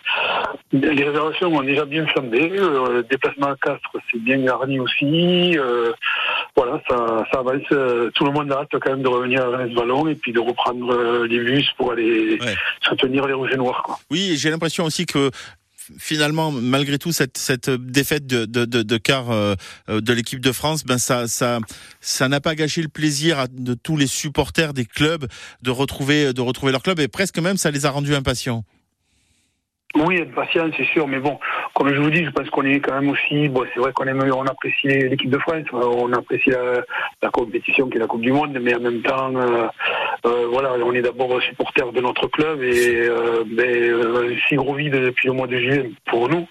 les 0.71 1.03
réservations 1.03 1.53
ont 1.53 1.63
déjà 1.63 1.83
bien 1.83 2.05
flambé, 2.07 2.49
le 2.49 3.03
déplacement 3.03 3.47
à 3.47 3.55
Castres 3.57 3.97
c'est 4.09 4.21
bien 4.21 4.37
garni 4.37 4.79
aussi, 4.79 5.57
voilà, 6.73 6.83
ça, 6.89 7.25
ça 7.31 7.39
avance, 7.39 7.61
euh, 7.71 8.09
tout 8.15 8.25
le 8.25 8.31
monde 8.31 8.51
a 8.51 8.59
hâte 8.61 8.69
quand 8.71 8.89
même 8.91 9.03
de 9.03 9.07
revenir 9.07 9.41
à 9.43 9.49
Reims 9.57 9.71
Vallon 9.75 10.07
et 10.07 10.15
puis 10.15 10.31
de 10.33 10.39
reprendre 10.39 10.91
euh, 10.93 11.27
les 11.27 11.39
bus 11.39 11.65
pour 11.77 11.91
aller 11.91 12.37
Ouais. 12.41 12.55
soutenir 12.87 13.25
les 13.27 13.33
rouges 13.33 13.51
et 13.53 13.57
noirs, 13.57 13.83
quoi. 13.83 13.99
Oui, 14.11 14.35
j'ai 14.37 14.49
l'impression 14.49 14.85
aussi 14.85 15.05
que 15.05 15.29
finalement, 15.99 16.49
malgré 16.51 16.97
tout, 16.97 17.11
cette, 17.11 17.37
cette 17.37 17.69
défaite 17.69 18.25
de, 18.25 18.45
de, 18.45 18.63
de, 18.65 18.83
de 18.83 18.97
quart 18.97 19.31
euh, 19.31 19.55
euh, 19.89 19.99
de 20.01 20.13
l'équipe 20.13 20.39
de 20.39 20.51
France, 20.51 20.83
ben 20.85 20.97
ça, 20.97 21.27
ça, 21.27 21.59
ça 21.99 22.27
n'a 22.29 22.39
pas 22.39 22.55
gâché 22.55 22.81
le 22.81 22.87
plaisir 22.87 23.37
à- 23.39 23.47
de 23.47 23.73
tous 23.73 23.97
les 23.97 24.07
supporters 24.07 24.73
des 24.73 24.85
clubs 24.85 25.27
de 25.61 25.71
retrouver, 25.71 26.33
de 26.33 26.41
retrouver 26.41 26.71
leur 26.71 26.83
club, 26.83 26.99
et 26.99 27.07
presque 27.09 27.37
même 27.39 27.57
ça 27.57 27.69
les 27.69 27.85
a 27.85 27.91
rendus 27.91 28.15
impatients. 28.15 28.63
Oui, 29.95 30.15
être 30.15 30.33
patient, 30.33 30.69
c'est 30.75 30.85
sûr, 30.85 31.07
mais 31.07 31.19
bon, 31.19 31.39
comme 31.75 31.93
je 31.93 32.01
vous 32.01 32.09
dis, 32.09 32.25
je 32.25 32.31
pense 32.31 32.49
qu'on 32.49 32.65
est 32.65 32.79
quand 32.79 32.99
même 32.99 33.09
aussi, 33.09 33.47
bon, 33.47 33.63
c'est 33.73 33.79
vrai 33.79 33.91
qu'on 33.93 34.05
aime, 34.05 34.23
on 34.35 34.45
apprécie 34.45 34.87
l'équipe 34.87 35.29
de 35.29 35.37
France, 35.37 35.65
on 35.71 36.11
apprécie 36.13 36.49
la, 36.49 37.29
compétition 37.29 37.87
qui 37.89 37.97
est 37.97 37.99
la 37.99 38.07
Coupe 38.07 38.21
du 38.21 38.31
Monde, 38.31 38.57
mais 38.59 38.73
en 38.75 38.79
même 38.79 39.01
temps, 39.03 39.35
euh, 39.35 39.67
euh, 40.25 40.47
voilà, 40.51 40.73
on 40.83 40.93
est 40.93 41.01
d'abord 41.01 41.39
supporter 41.43 41.91
de 41.91 42.01
notre 42.01 42.27
club 42.27 42.63
et 42.63 43.07
euh, 43.07 43.43
ben, 43.45 43.69
euh, 43.69 44.35
si 44.47 44.55
gros 44.55 44.73
vide 44.73 44.93
depuis 44.93 45.27
le 45.27 45.33
mois 45.33 45.47
de 45.47 45.57
juillet 45.57 45.91
pour 46.05 46.27
nous. 46.27 46.47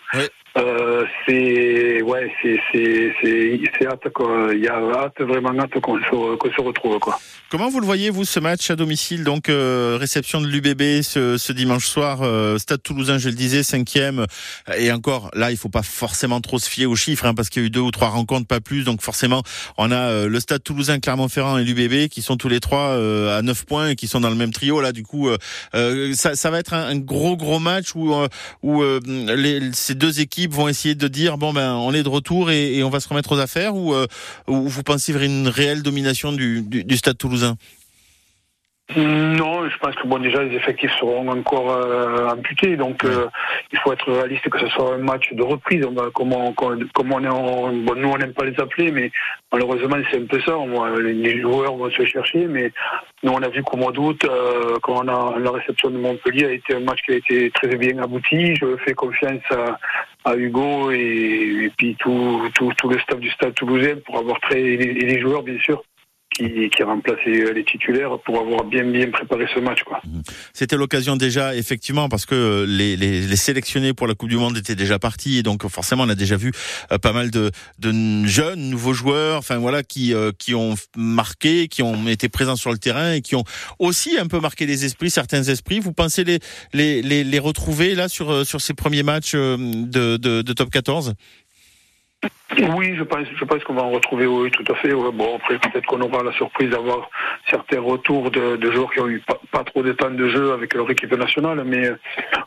C'est 1.27 2.03
ouais 2.03 2.33
c'est 2.43 2.59
c'est 2.73 3.87
hâte 3.87 4.09
quoi 4.15 4.55
y 4.55 4.69
a 4.69 4.77
hâte 4.77 5.21
vraiment 5.21 5.59
hâte 5.61 5.81
qu'on 5.81 5.99
se 5.99 6.61
retrouve 6.61 6.99
quoi 6.99 7.19
Comment 7.53 7.69
vous 7.69 7.81
le 7.81 7.85
voyez, 7.85 8.09
vous, 8.09 8.25
ce 8.25 8.41
match 8.41 8.71
à 8.71 8.77
domicile? 8.77 9.25
Donc, 9.25 9.51
euh, 9.51 9.99
réception 10.01 10.41
de 10.41 10.47
l'UBB 10.47 11.03
ce, 11.03 11.53
dimanche 11.53 11.87
soir, 11.87 12.21
euh, 12.23 12.57
Stade 12.57 12.83
Toulousain, 12.83 13.19
je 13.19 13.29
le 13.29 13.35
disais, 13.35 13.63
cinquième. 13.63 14.25
Et 14.79 14.91
encore, 14.91 15.31
là, 15.35 15.51
il 15.51 15.59
faut 15.59 15.69
pas 15.69 15.83
forcément 15.83 16.41
trop 16.41 16.59
se 16.59 16.67
fier 16.67 16.87
aux 16.87 16.97
chiffres, 16.97 17.27
hein, 17.27 17.35
parce 17.35 17.51
qu'il 17.51 17.61
y 17.61 17.65
a 17.65 17.67
eu 17.67 17.71
deux 17.71 17.81
ou 17.81 17.91
trois 17.91 18.09
rencontres, 18.09 18.47
pas 18.47 18.61
plus. 18.61 18.85
Donc, 18.85 19.03
forcément, 19.03 19.43
on 19.77 19.91
a 19.91 19.97
euh, 19.97 20.29
le 20.29 20.41
Stade 20.41 20.63
Toulousain, 20.63 20.99
Clermont-Ferrand 20.99 21.59
et 21.59 21.65
l'UBB 21.65 22.09
qui 22.09 22.23
sont 22.23 22.39
tous 22.39 22.49
les 22.49 22.59
trois 22.59 22.95
à 22.95 23.43
9 23.43 23.67
points 23.67 23.89
et 23.89 23.97
qui 23.97 24.09
sont 24.09 24.21
dans 24.21 24.31
le 24.31 24.35
même 24.35 24.55
trio. 24.55 24.81
Là, 24.81 24.93
du 24.93 25.03
coup, 25.03 25.29
ça, 26.15 26.51
va 26.51 26.59
être 26.59 26.73
un, 26.73 26.97
gros, 26.97 27.37
gros 27.37 27.59
match 27.59 27.95
où, 27.95 28.15
où 28.63 28.83
ces 29.75 29.95
deux 29.95 30.21
équipes 30.21 30.55
vont 30.55 30.69
essayer 30.69 30.92
de 30.95 31.09
dire 31.09 31.39
bon 31.39 31.53
ben, 31.53 31.75
on 31.75 31.93
est 31.93 32.03
de 32.03 32.09
retour 32.09 32.51
et, 32.51 32.83
on 32.83 32.91
va 32.91 33.01
se 33.01 33.09
remettre 33.09 33.33
aux 33.33 33.39
affaires. 33.39 33.75
Ou 33.75 33.95
euh, 33.95 34.07
ou 34.47 34.69
vous 34.69 34.83
pensez 34.83 35.13
vers 35.13 35.23
une 35.23 35.49
réelle 35.49 35.83
domination 35.83 36.33
du, 36.33 36.63
du, 36.63 36.85
du 36.85 36.97
Stade 36.97 37.19
Toulousain? 37.19 37.57
Non, 38.97 39.69
je 39.69 39.79
pense 39.79 39.95
que 39.95 40.07
bon 40.07 40.19
déjà 40.19 40.43
les 40.43 40.55
effectifs 40.57 40.93
seront 40.99 41.27
encore 41.29 41.71
euh, 41.73 42.29
amputés, 42.29 42.77
donc 42.77 43.05
euh, 43.05 43.27
il 43.73 43.79
faut 43.79 43.93
être 43.93 44.11
réaliste 44.13 44.49
que 44.49 44.59
ce 44.59 44.67
soit 44.69 44.95
un 44.95 44.99
match 44.99 45.33
de 45.33 45.43
reprise. 45.43 45.85
On 45.87 45.93
va, 45.93 46.11
comme 46.15 46.33
on, 46.33 46.53
comme 46.53 46.87
comme 46.93 47.13
on 47.13 47.23
est 47.25 47.29
en- 47.29 47.73
bon, 47.73 47.95
nous 47.97 48.09
on 48.09 48.19
n'aime 48.19 48.33
pas 48.35 48.45
les 48.45 48.59
appeler, 48.61 48.91
mais 48.91 49.11
malheureusement 49.53 49.97
c'est 50.11 50.19
un 50.21 50.27
peu 50.27 50.41
ça. 50.43 50.57
On- 50.59 50.85
les, 50.97 51.15
les 51.15 51.41
joueurs 51.41 51.75
vont 51.77 51.91
se 51.91 52.05
chercher, 52.05 52.47
mais 52.47 52.71
nous 53.23 53.33
on 53.33 53.43
a 53.43 53.49
vu 53.49 53.63
qu'au 53.63 53.77
mois 53.77 53.93
d'août, 53.93 54.21
euh, 54.25 54.77
quand 54.83 55.05
on 55.05 55.09
a 55.09 55.39
la 55.39 55.51
réception 55.53 55.91
de 55.91 55.99
Montpellier 55.99 56.47
a 56.47 56.51
été 56.53 56.75
un 56.75 56.81
match 56.81 57.01
qui 57.07 57.13
a 57.13 57.17
été 57.17 57.51
très 57.51 57.69
bien 57.77 57.99
abouti. 58.03 58.55
Je 58.57 58.77
fais 58.85 58.95
confiance 58.95 59.43
à, 59.51 59.79
à 60.31 60.37
Hugo 60.37 60.91
et, 60.91 61.65
et 61.65 61.73
puis 61.77 61.97
tout, 61.99 62.43
tout, 62.55 62.73
tout 62.77 62.89
le 62.89 62.99
staff 62.99 63.19
du 63.21 63.31
Stade 63.31 63.55
Toulousain 63.55 63.97
pour 64.05 64.19
avoir 64.19 64.39
très 64.41 64.61
et 64.61 64.77
les, 64.77 64.85
et 64.87 65.07
les 65.07 65.21
joueurs 65.21 65.43
bien 65.43 65.59
sûr 65.59 65.83
qui, 66.37 66.45
les 66.45 67.65
titulaires 67.65 68.19
pour 68.25 68.39
avoir 68.39 68.65
bien 68.65 68.85
bien 68.85 69.11
préparé 69.11 69.47
ce 69.55 69.61
match 69.61 69.83
quoi. 69.85 70.01
C'était 70.53 70.77
l'occasion 70.77 71.17
déjà, 71.17 71.55
effectivement, 71.55 72.09
parce 72.09 72.27
que 72.27 72.65
les, 72.69 72.97
les, 72.97 73.21
les 73.21 73.37
sélectionnés 73.37 73.93
pour 73.93 74.07
la 74.07 74.15
Coupe 74.15 74.29
du 74.29 74.37
Monde 74.37 74.57
étaient 74.57 74.75
déjà 74.75 74.99
partis, 74.99 75.39
et 75.39 75.43
donc 75.43 75.67
forcément 75.69 76.05
on 76.05 76.09
a 76.09 76.15
déjà 76.15 76.37
vu 76.37 76.53
euh, 76.91 76.99
pas 76.99 77.13
mal 77.13 77.31
de, 77.31 77.51
de 77.79 78.27
jeunes, 78.27 78.71
nouveaux 78.71 78.93
joueurs, 78.93 79.39
enfin 79.39 79.59
voilà, 79.59 79.83
qui 79.83 80.15
euh, 80.15 80.33
qui 80.39 80.55
ont 80.55 80.75
marqué, 80.97 81.69
qui 81.69 81.83
ont 81.83 82.09
été 82.09 82.29
présents 82.29 82.57
sur 82.57 82.73
le 82.73 82.79
terrain 82.79 83.13
et 83.13 83.21
qui 83.21 83.35
ont 83.35 83.45
aussi 83.79 84.19
un 84.19 84.27
peu 84.27 84.41
marqué 84.41 84.67
les 84.67 84.85
esprits, 84.85 85.11
certains 85.11 85.43
esprits. 85.45 85.81
Vous 85.81 85.93
pensez 85.93 86.25
les 86.25 86.39
les 86.73 87.03
les, 87.03 87.25
les 87.25 87.39
retrouver 87.39 87.95
là 87.95 88.09
sur 88.09 88.31
euh, 88.31 88.45
sur 88.45 88.61
ces 88.61 88.75
premiers 88.75 89.03
matchs 89.03 89.33
euh, 89.35 89.57
de, 89.59 90.17
de, 90.17 90.43
de 90.43 90.53
top 90.53 90.71
14 90.71 91.15
Oui, 92.77 92.95
je 92.97 93.03
pense, 93.03 93.27
je 93.35 93.45
pense 93.45 93.65
qu'on 93.65 93.75
va 93.75 93.83
en 93.83 93.91
retrouver, 93.91 94.27
oui, 94.27 94.51
tout 94.51 94.65
à 94.71 94.75
fait. 94.77 94.93
ouais. 94.93 95.13
Bon, 95.13 95.37
après, 95.37 95.59
peut-être 95.59 95.87
qu'on 95.87 96.01
aura 96.01 96.23
la 96.23 96.33
surprise 96.33 96.71
d'avoir 96.71 97.09
certains 97.49 97.81
retours 97.81 98.31
de, 98.31 98.57
de 98.57 98.71
joueurs 98.73 98.93
qui 98.93 99.01
ont 99.01 99.09
eu 99.09 99.23
pas, 99.51 99.65
trop 99.65 99.83
de 99.83 99.93
temps 99.93 100.11
de 100.11 100.29
jeu 100.29 100.53
avec 100.53 100.75
leur 100.75 100.91
équipe 100.91 101.13
nationale, 101.17 101.63
mais 101.65 101.91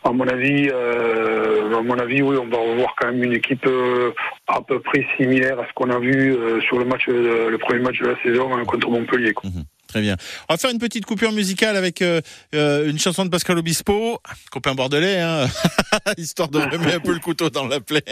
à 0.04 0.12
mon 0.12 0.28
avis, 0.28 0.70
euh, 0.72 1.78
à 1.78 1.82
mon 1.82 1.98
avis, 1.98 2.22
oui, 2.22 2.38
on 2.38 2.48
va 2.48 2.58
revoir 2.58 2.96
quand 3.00 3.08
même 3.08 3.24
une 3.24 3.34
équipe 3.34 3.66
euh, 3.66 4.12
à 4.48 4.62
peu 4.62 4.80
près 4.80 5.06
similaire 5.18 5.60
à 5.60 5.68
ce 5.68 5.74
qu'on 5.74 5.90
a 5.90 6.00
vu 6.00 6.34
euh, 6.34 6.62
sur 6.62 6.78
le 6.78 6.86
match, 6.86 7.06
euh, 7.10 7.50
le 7.50 7.58
premier 7.58 7.80
match 7.80 8.00
de 8.00 8.08
la 8.08 8.22
saison 8.22 8.56
hein, 8.56 8.64
contre 8.66 8.90
Montpellier. 8.90 9.34
quoi. 9.34 9.50
Très 9.96 10.02
bien. 10.02 10.18
On 10.50 10.54
va 10.54 10.58
faire 10.58 10.72
une 10.72 10.78
petite 10.78 11.06
coupure 11.06 11.32
musicale 11.32 11.78
avec 11.78 12.02
euh, 12.02 12.20
euh, 12.54 12.90
une 12.90 13.00
chanson 13.00 13.24
de 13.24 13.30
Pascal 13.30 13.58
Obispo, 13.58 14.20
copain 14.52 14.76
bordelais, 14.76 15.22
hein, 15.22 15.48
histoire 16.18 16.50
de 16.50 16.60
remettre 16.60 16.98
un 16.98 17.00
peu 17.00 17.14
le 17.14 17.20
couteau 17.20 17.50
dans 17.50 17.66
la 17.66 17.80
plaie. 17.80 18.04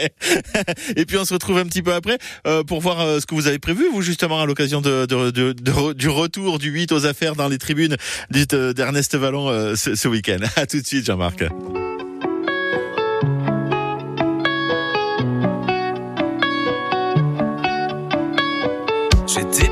Et 0.96 1.04
puis 1.04 1.18
on 1.18 1.26
se 1.26 1.34
retrouve 1.34 1.58
un 1.58 1.66
petit 1.66 1.82
peu 1.82 1.92
après 1.92 2.16
euh, 2.46 2.64
pour 2.64 2.80
voir 2.80 3.20
ce 3.20 3.26
que 3.26 3.34
vous 3.34 3.48
avez 3.48 3.58
prévu, 3.58 3.84
vous 3.92 4.00
justement, 4.00 4.40
à 4.40 4.46
l'occasion 4.46 4.80
du 4.80 6.08
retour 6.08 6.58
du 6.58 6.70
8 6.70 6.92
aux 6.92 7.04
affaires 7.04 7.36
dans 7.36 7.48
les 7.48 7.58
tribunes 7.58 7.98
d'Ernest 8.30 9.14
Vallon 9.16 9.76
ce, 9.76 9.94
ce 9.94 10.08
week-end. 10.08 10.38
À 10.56 10.64
tout 10.64 10.80
de 10.80 10.86
suite, 10.86 11.04
Jean-Marc. 11.04 11.44
J'étais 19.26 19.68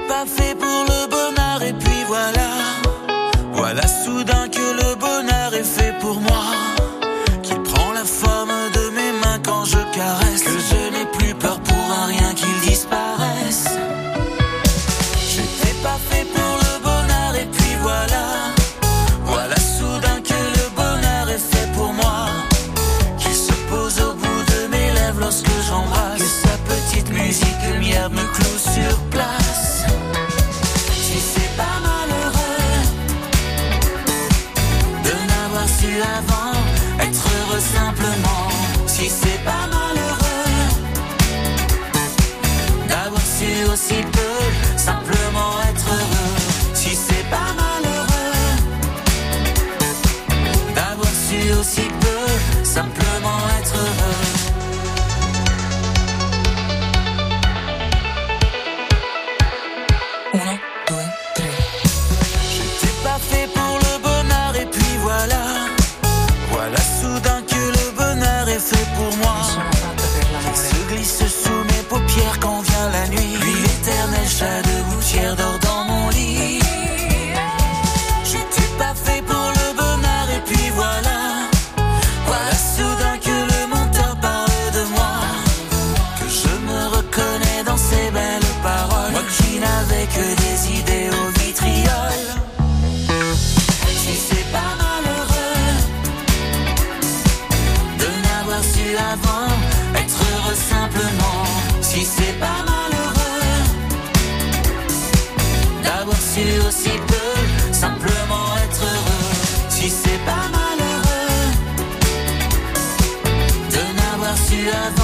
realidad 114.62 115.01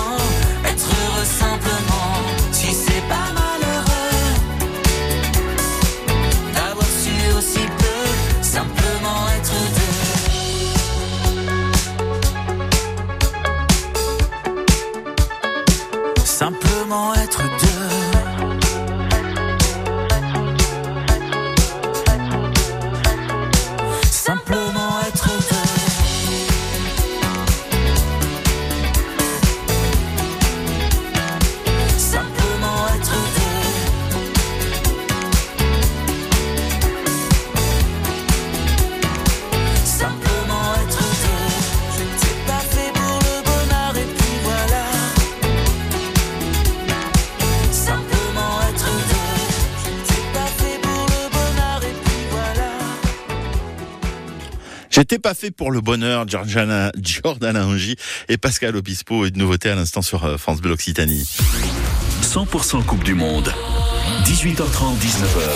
J'étais 55.11 55.23
pas 55.23 55.33
fait 55.33 55.51
pour 55.51 55.71
le 55.71 55.81
bonheur, 55.81 56.27
Giordana 56.29 57.67
Angie 57.67 57.97
et 58.29 58.37
Pascal 58.37 58.77
Obispo. 58.77 59.25
Et 59.25 59.31
de 59.31 59.39
nouveauté 59.39 59.71
à 59.71 59.75
l'instant 59.75 60.03
sur 60.03 60.23
euh, 60.27 60.37
France 60.37 60.61
Bleu 60.61 60.73
Occitanie. 60.73 61.27
100% 62.21 62.85
Coupe 62.85 63.05
du 63.05 63.15
Monde. 63.15 63.51
18h30, 64.25 64.99
19h. 64.99 65.47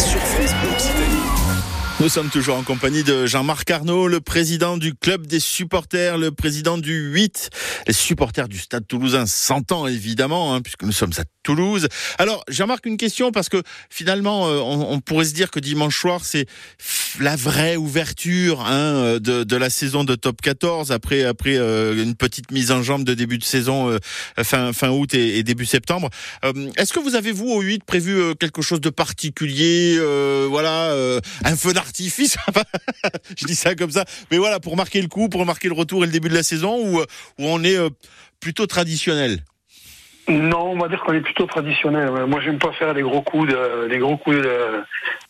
Sur 0.00 0.18
France 0.18 0.52
Bleu 0.62 0.70
Occitanie. 0.72 1.22
Nous 2.00 2.08
sommes 2.08 2.30
toujours 2.30 2.56
en 2.56 2.64
compagnie 2.64 3.04
de 3.04 3.26
Jean-Marc 3.26 3.70
Arnaud, 3.70 4.08
le 4.08 4.20
président 4.20 4.76
du 4.76 4.92
club 4.92 5.24
des 5.24 5.38
supporters, 5.38 6.18
le 6.18 6.32
président 6.32 6.76
du 6.76 7.12
8, 7.12 7.50
les 7.86 7.92
supporters 7.92 8.48
du 8.48 8.58
Stade 8.58 8.88
Toulousain 8.88 9.26
s'entend 9.26 9.86
évidemment, 9.86 10.52
hein, 10.52 10.62
puisque 10.62 10.82
nous 10.82 10.90
sommes 10.90 11.12
à 11.18 11.22
Toulouse. 11.42 11.88
Alors, 12.18 12.44
Jean-Marc, 12.48 12.86
une 12.86 12.96
question, 12.96 13.32
parce 13.32 13.48
que 13.48 13.62
finalement, 13.90 14.48
euh, 14.48 14.58
on, 14.58 14.92
on 14.92 15.00
pourrait 15.00 15.24
se 15.24 15.34
dire 15.34 15.50
que 15.50 15.60
dimanche 15.60 15.98
soir, 15.98 16.24
c'est 16.24 16.46
la 17.20 17.36
vraie 17.36 17.76
ouverture 17.76 18.60
hein, 18.64 19.18
de, 19.18 19.44
de 19.44 19.56
la 19.56 19.70
saison 19.70 20.04
de 20.04 20.14
Top 20.14 20.40
14, 20.40 20.92
après, 20.92 21.24
après 21.24 21.56
euh, 21.56 22.02
une 22.02 22.14
petite 22.14 22.50
mise 22.50 22.70
en 22.70 22.82
jambe 22.82 23.04
de 23.04 23.14
début 23.14 23.38
de 23.38 23.44
saison 23.44 23.90
euh, 23.90 23.98
fin, 24.42 24.72
fin 24.72 24.90
août 24.90 25.14
et, 25.14 25.38
et 25.38 25.42
début 25.42 25.66
septembre. 25.66 26.08
Euh, 26.44 26.52
Est-ce 26.76 26.92
que 26.92 27.00
vous 27.00 27.14
avez, 27.14 27.32
vous, 27.32 27.48
au 27.48 27.60
8, 27.60 27.84
prévu 27.84 28.18
euh, 28.18 28.34
quelque 28.34 28.62
chose 28.62 28.80
de 28.80 28.90
particulier 28.90 29.96
euh, 29.98 30.46
Voilà, 30.48 30.94
un 31.44 31.56
feu 31.56 31.72
d'artifice? 31.72 32.36
Je 33.36 33.46
dis 33.46 33.54
ça 33.54 33.74
comme 33.74 33.90
ça. 33.90 34.04
Mais 34.30 34.38
voilà, 34.38 34.60
pour 34.60 34.76
marquer 34.76 35.02
le 35.02 35.08
coup, 35.08 35.28
pour 35.28 35.44
marquer 35.44 35.68
le 35.68 35.74
retour 35.74 36.04
et 36.04 36.06
le 36.06 36.12
début 36.12 36.28
de 36.28 36.34
la 36.34 36.42
saison, 36.42 36.78
où, 36.78 37.00
où 37.00 37.04
on 37.38 37.62
est 37.64 37.76
plutôt 38.40 38.66
traditionnel? 38.66 39.44
Non, 40.28 40.70
on 40.70 40.78
va 40.78 40.88
dire 40.88 41.02
qu'on 41.02 41.12
est 41.14 41.20
plutôt 41.20 41.46
traditionnel. 41.46 42.08
ouais. 42.10 42.26
Moi, 42.26 42.40
j'aime 42.40 42.58
pas 42.58 42.70
faire 42.72 42.94
des 42.94 43.02
gros 43.02 43.22
coups 43.22 43.48
de, 43.52 43.88
des 43.88 43.98
gros 43.98 44.16
coups 44.16 44.36
de, 44.36 44.50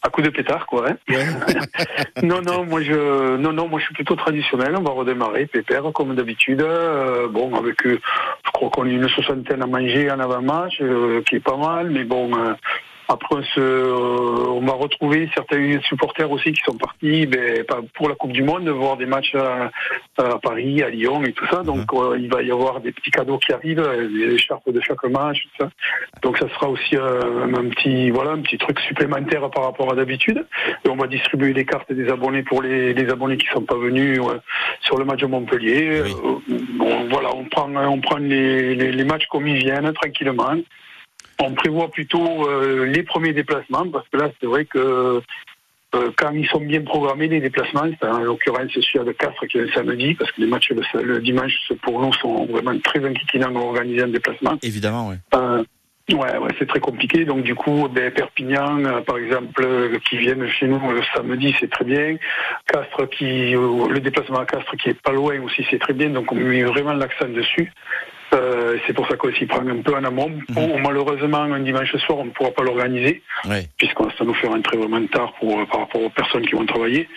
à 0.02 0.10
coups 0.10 0.26
de 0.26 0.30
pétard, 0.30 0.66
quoi. 0.66 0.84
hein. 0.90 0.96
non, 2.22 2.42
non, 2.42 2.64
moi 2.66 2.82
je, 2.82 3.36
non, 3.36 3.52
non, 3.52 3.68
moi 3.68 3.80
je 3.80 3.86
suis 3.86 3.94
plutôt 3.94 4.16
traditionnel. 4.16 4.74
On 4.76 4.82
va 4.82 4.90
redémarrer, 4.92 5.46
pépère, 5.46 5.84
comme 5.94 6.14
d'habitude. 6.14 6.60
Euh, 6.60 7.26
bon, 7.28 7.54
avec, 7.54 7.86
euh, 7.86 7.98
je 8.44 8.50
crois 8.52 8.68
qu'on 8.68 8.86
est 8.86 8.92
une 8.92 9.08
soixantaine 9.08 9.62
à 9.62 9.66
manger 9.66 10.10
en 10.10 10.20
avant-match, 10.20 10.74
euh, 10.82 11.22
qui 11.22 11.36
est 11.36 11.40
pas 11.40 11.56
mal, 11.56 11.88
mais 11.90 12.04
bon. 12.04 12.30
euh, 12.36 12.52
après, 13.08 13.36
on, 13.36 13.42
euh, 13.58 14.46
on 14.48 14.60
va 14.60 14.72
retrouver 14.72 15.28
certains 15.34 15.80
supporters 15.82 16.30
aussi 16.30 16.52
qui 16.52 16.62
sont 16.64 16.76
partis 16.76 17.26
ben, 17.26 17.64
pour 17.94 18.08
la 18.08 18.14
Coupe 18.14 18.32
du 18.32 18.42
Monde, 18.42 18.68
voir 18.68 18.96
des 18.96 19.06
matchs 19.06 19.34
à, 19.34 19.70
à 20.18 20.38
Paris, 20.38 20.82
à 20.82 20.88
Lyon 20.88 21.22
et 21.24 21.32
tout 21.32 21.46
ça. 21.46 21.62
Donc, 21.62 21.92
euh, 21.92 22.16
il 22.18 22.30
va 22.30 22.42
y 22.42 22.50
avoir 22.50 22.80
des 22.80 22.92
petits 22.92 23.10
cadeaux 23.10 23.38
qui 23.38 23.52
arrivent, 23.52 23.80
euh, 23.80 24.08
des 24.08 24.34
écharpes 24.34 24.70
de 24.70 24.80
chaque 24.80 25.04
match, 25.04 25.42
tout 25.42 25.64
ça. 25.64 25.70
Donc, 26.22 26.38
ça 26.38 26.48
sera 26.50 26.68
aussi 26.68 26.96
euh, 26.96 27.44
un 27.44 27.68
petit, 27.68 28.10
voilà, 28.10 28.32
un 28.32 28.40
petit 28.40 28.58
truc 28.58 28.78
supplémentaire 28.80 29.50
par 29.50 29.64
rapport 29.64 29.92
à 29.92 29.96
d'habitude. 29.96 30.46
Et 30.84 30.88
on 30.88 30.96
va 30.96 31.06
distribuer 31.06 31.52
des 31.52 31.64
cartes 31.64 31.92
des 31.92 32.08
abonnés 32.08 32.42
pour 32.42 32.62
les, 32.62 32.94
les 32.94 33.10
abonnés 33.10 33.36
qui 33.36 33.46
sont 33.48 33.62
pas 33.62 33.76
venus 33.76 34.20
ouais, 34.20 34.36
sur 34.80 34.96
le 34.98 35.04
match 35.04 35.20
de 35.20 35.26
Montpellier. 35.26 36.02
Oui. 36.04 36.14
Euh, 36.24 36.56
bon, 36.78 37.08
voilà, 37.10 37.34
on 37.34 37.44
prend, 37.44 37.68
on 37.74 38.00
prend 38.00 38.16
les, 38.18 38.74
les, 38.74 38.92
les 38.92 39.04
matchs 39.04 39.26
comme 39.26 39.46
ils 39.46 39.58
viennent, 39.58 39.92
tranquillement. 39.92 40.56
On 41.42 41.54
prévoit 41.54 41.90
plutôt 41.90 42.48
euh, 42.48 42.84
les 42.86 43.02
premiers 43.02 43.32
déplacements 43.32 43.88
parce 43.90 44.08
que 44.08 44.16
là, 44.16 44.30
c'est 44.40 44.46
vrai 44.46 44.64
que 44.64 45.20
euh, 45.94 46.10
quand 46.16 46.30
ils 46.30 46.46
sont 46.46 46.60
bien 46.60 46.80
programmés, 46.82 47.28
les 47.28 47.40
déplacements, 47.40 47.84
c'est 48.00 48.08
en 48.08 48.20
l'occurrence 48.20 48.70
celui 48.72 49.04
de 49.04 49.12
Castres 49.12 49.46
qui 49.46 49.58
est 49.58 49.62
le 49.62 49.72
samedi, 49.72 50.14
parce 50.14 50.30
que 50.32 50.40
les 50.40 50.46
matchs 50.46 50.70
le, 50.70 51.02
le 51.02 51.20
dimanche, 51.20 51.52
pour 51.82 52.00
nous, 52.00 52.12
sont 52.14 52.46
vraiment 52.46 52.78
très 52.78 53.04
inquiétants 53.04 53.50
d'organiser 53.50 54.02
un 54.02 54.08
déplacement. 54.08 54.56
Évidemment, 54.62 55.08
oui. 55.08 55.16
Euh, 55.34 55.62
ouais, 56.12 56.38
ouais, 56.38 56.50
c'est 56.58 56.66
très 56.66 56.80
compliqué. 56.80 57.26
Donc 57.26 57.42
du 57.42 57.54
coup, 57.54 57.88
ben, 57.88 58.10
Perpignan, 58.10 58.82
euh, 58.86 59.00
par 59.02 59.18
exemple, 59.18 60.00
qui 60.08 60.16
viennent 60.16 60.48
chez 60.48 60.66
nous 60.66 60.80
le 60.90 61.02
samedi, 61.14 61.54
c'est 61.60 61.70
très 61.70 61.84
bien. 61.84 62.16
Castres, 62.68 63.08
qui, 63.10 63.52
le 63.52 63.98
déplacement 64.00 64.38
à 64.38 64.46
Castres, 64.46 64.76
qui 64.76 64.88
est 64.90 65.02
pas 65.02 65.12
loin 65.12 65.38
aussi, 65.42 65.66
c'est 65.70 65.78
très 65.78 65.92
bien. 65.92 66.08
Donc 66.08 66.32
on 66.32 66.36
met 66.36 66.62
vraiment 66.62 66.94
l'accent 66.94 67.28
dessus. 67.28 67.70
Euh, 68.72 68.78
c'est 68.86 68.92
pour 68.92 69.06
ça 69.08 69.16
qu'on 69.16 69.32
s'y 69.32 69.46
prend 69.46 69.66
un 69.66 69.82
peu 69.82 69.94
en 69.94 70.04
amont. 70.04 70.30
Bon, 70.50 70.78
malheureusement, 70.80 71.42
un 71.42 71.60
dimanche 71.60 71.94
soir, 71.96 72.18
on 72.18 72.26
ne 72.26 72.30
pourra 72.30 72.50
pas 72.50 72.62
l'organiser 72.62 73.22
puisqu'on 73.76 74.10
ça 74.10 74.24
nous 74.24 74.34
fait 74.34 74.48
rentrer 74.48 74.76
vraiment 74.76 75.04
tard 75.06 75.32
pour, 75.38 75.58
euh, 75.58 75.66
par 75.66 75.80
rapport 75.80 76.02
aux 76.02 76.10
personnes 76.10 76.46
qui 76.46 76.54
vont 76.54 76.66
travailler. 76.66 77.08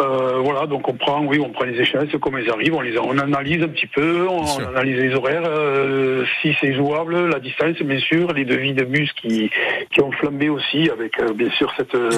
Euh, 0.00 0.38
voilà, 0.42 0.66
donc 0.66 0.88
on 0.88 0.94
prend, 0.94 1.24
oui, 1.24 1.38
on 1.40 1.50
prend 1.50 1.64
les 1.64 1.78
échéances 1.80 2.08
comme 2.20 2.36
elles 2.38 2.50
arrivent, 2.50 2.74
on 2.74 2.80
les 2.80 2.98
on 2.98 3.18
analyse 3.18 3.62
un 3.62 3.68
petit 3.68 3.86
peu, 3.86 4.26
on, 4.28 4.44
analyse 4.68 4.96
les 4.96 5.14
horaires, 5.14 5.42
euh, 5.46 6.24
si 6.40 6.54
c'est 6.60 6.74
jouable, 6.74 7.28
la 7.28 7.40
distance, 7.40 7.76
bien 7.82 7.98
sûr, 8.00 8.32
les 8.32 8.44
devis 8.44 8.72
de 8.74 8.84
bus 8.84 9.10
qui, 9.20 9.50
qui 9.90 10.00
ont 10.00 10.12
flambé 10.12 10.48
aussi, 10.48 10.88
avec 10.90 11.18
euh, 11.20 11.32
bien 11.34 11.50
sûr 11.52 11.72
cette 11.76 11.94
euh, 11.94 12.10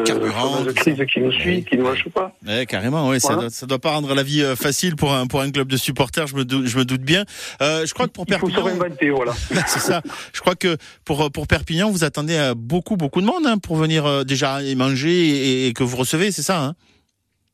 crise 0.74 0.96
ça. 0.96 1.06
qui 1.06 1.20
nous 1.20 1.32
suit, 1.32 1.56
Oui. 1.56 1.64
qui 1.64 1.76
ne 1.76 1.84
lâche 1.84 2.08
pas. 2.14 2.32
Ouais, 2.46 2.66
carrément, 2.66 3.08
ouais, 3.08 3.20
ça, 3.20 3.34
doit, 3.34 3.50
ça 3.50 3.66
doit 3.66 3.78
pas 3.78 3.90
rendre 3.90 4.14
la 4.14 4.22
vie 4.22 4.42
euh, 4.42 4.56
facile 4.56 4.96
pour 4.96 5.12
un, 5.12 5.26
pour 5.26 5.40
un 5.40 5.50
club 5.50 5.68
de 5.68 5.76
supporters, 5.76 6.26
je 6.26 6.36
me 6.36 6.44
doute, 6.44 6.66
je 6.66 6.78
me 6.78 6.84
doute 6.84 7.02
bien. 7.02 7.24
Euh, 7.60 7.86
je 7.86 7.94
crois 7.94 8.06
que 8.06 8.12
pour 8.12 8.24
Il 8.28 8.34
faut 8.34 8.48
se 8.48 8.54
Perpignan, 8.54 8.78
réinventer, 8.78 9.10
voilà. 9.10 9.32
c'est 9.66 9.80
ça. 9.80 10.00
Je 10.32 10.40
crois 10.40 10.54
que 10.54 10.76
pour, 11.04 11.30
pour 11.30 11.46
Perpignan, 11.46 11.90
vous 11.90 12.04
attendez 12.04 12.52
beaucoup, 12.56 12.96
beaucoup 12.96 13.20
de 13.20 13.26
monde 13.26 13.46
hein, 13.46 13.58
pour 13.58 13.76
venir 13.76 14.06
euh, 14.06 14.24
déjà 14.24 14.62
y 14.62 14.74
manger 14.74 15.10
et, 15.10 15.66
et 15.68 15.72
que 15.72 15.82
vous 15.82 15.96
recevez, 15.96 16.32
c'est 16.32 16.42
ça 16.42 16.62
hein? 16.62 16.74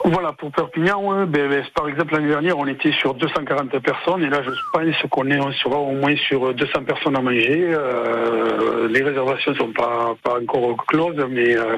Voilà, 0.02 0.32
pour 0.32 0.50
Perpignan, 0.50 1.02
ouais, 1.04 1.26
ben, 1.26 1.50
ben, 1.50 1.62
par 1.74 1.86
exemple, 1.86 2.14
l'année 2.14 2.28
dernière, 2.28 2.56
on 2.56 2.66
était 2.66 2.90
sur 2.90 3.12
240 3.12 3.78
personnes, 3.80 4.24
et 4.24 4.30
là, 4.30 4.40
je 4.42 4.50
pense 4.72 5.10
qu'on 5.10 5.30
est, 5.30 5.38
on 5.38 5.52
sera 5.52 5.76
au 5.76 5.92
moins 5.92 6.16
sur 6.16 6.54
200 6.54 6.84
personnes 6.84 7.16
à 7.16 7.20
manger. 7.20 7.70
Euh, 7.74 8.88
les 8.88 9.02
réservations 9.02 9.54
sont 9.54 9.72
pas, 9.72 10.14
encore 10.24 10.86
closes, 10.86 11.22
mais 11.28 11.54
euh, 11.54 11.76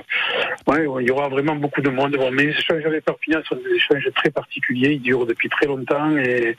il 1.00 1.08
y 1.08 1.10
aura 1.10 1.28
vraiment 1.28 1.56
beaucoup 1.56 1.80
de 1.80 1.90
monde. 1.90 2.16
Mais 2.32 2.44
les 2.44 2.50
échanges 2.50 2.86
avec 2.86 3.04
Perpignan 3.04 3.40
sont 3.48 3.56
des 3.56 3.74
échanges 3.74 4.08
très 4.14 4.30
particuliers, 4.30 4.92
ils 4.92 5.02
durent 5.02 5.26
depuis 5.26 5.48
très 5.48 5.66
longtemps, 5.66 6.16
et 6.16 6.56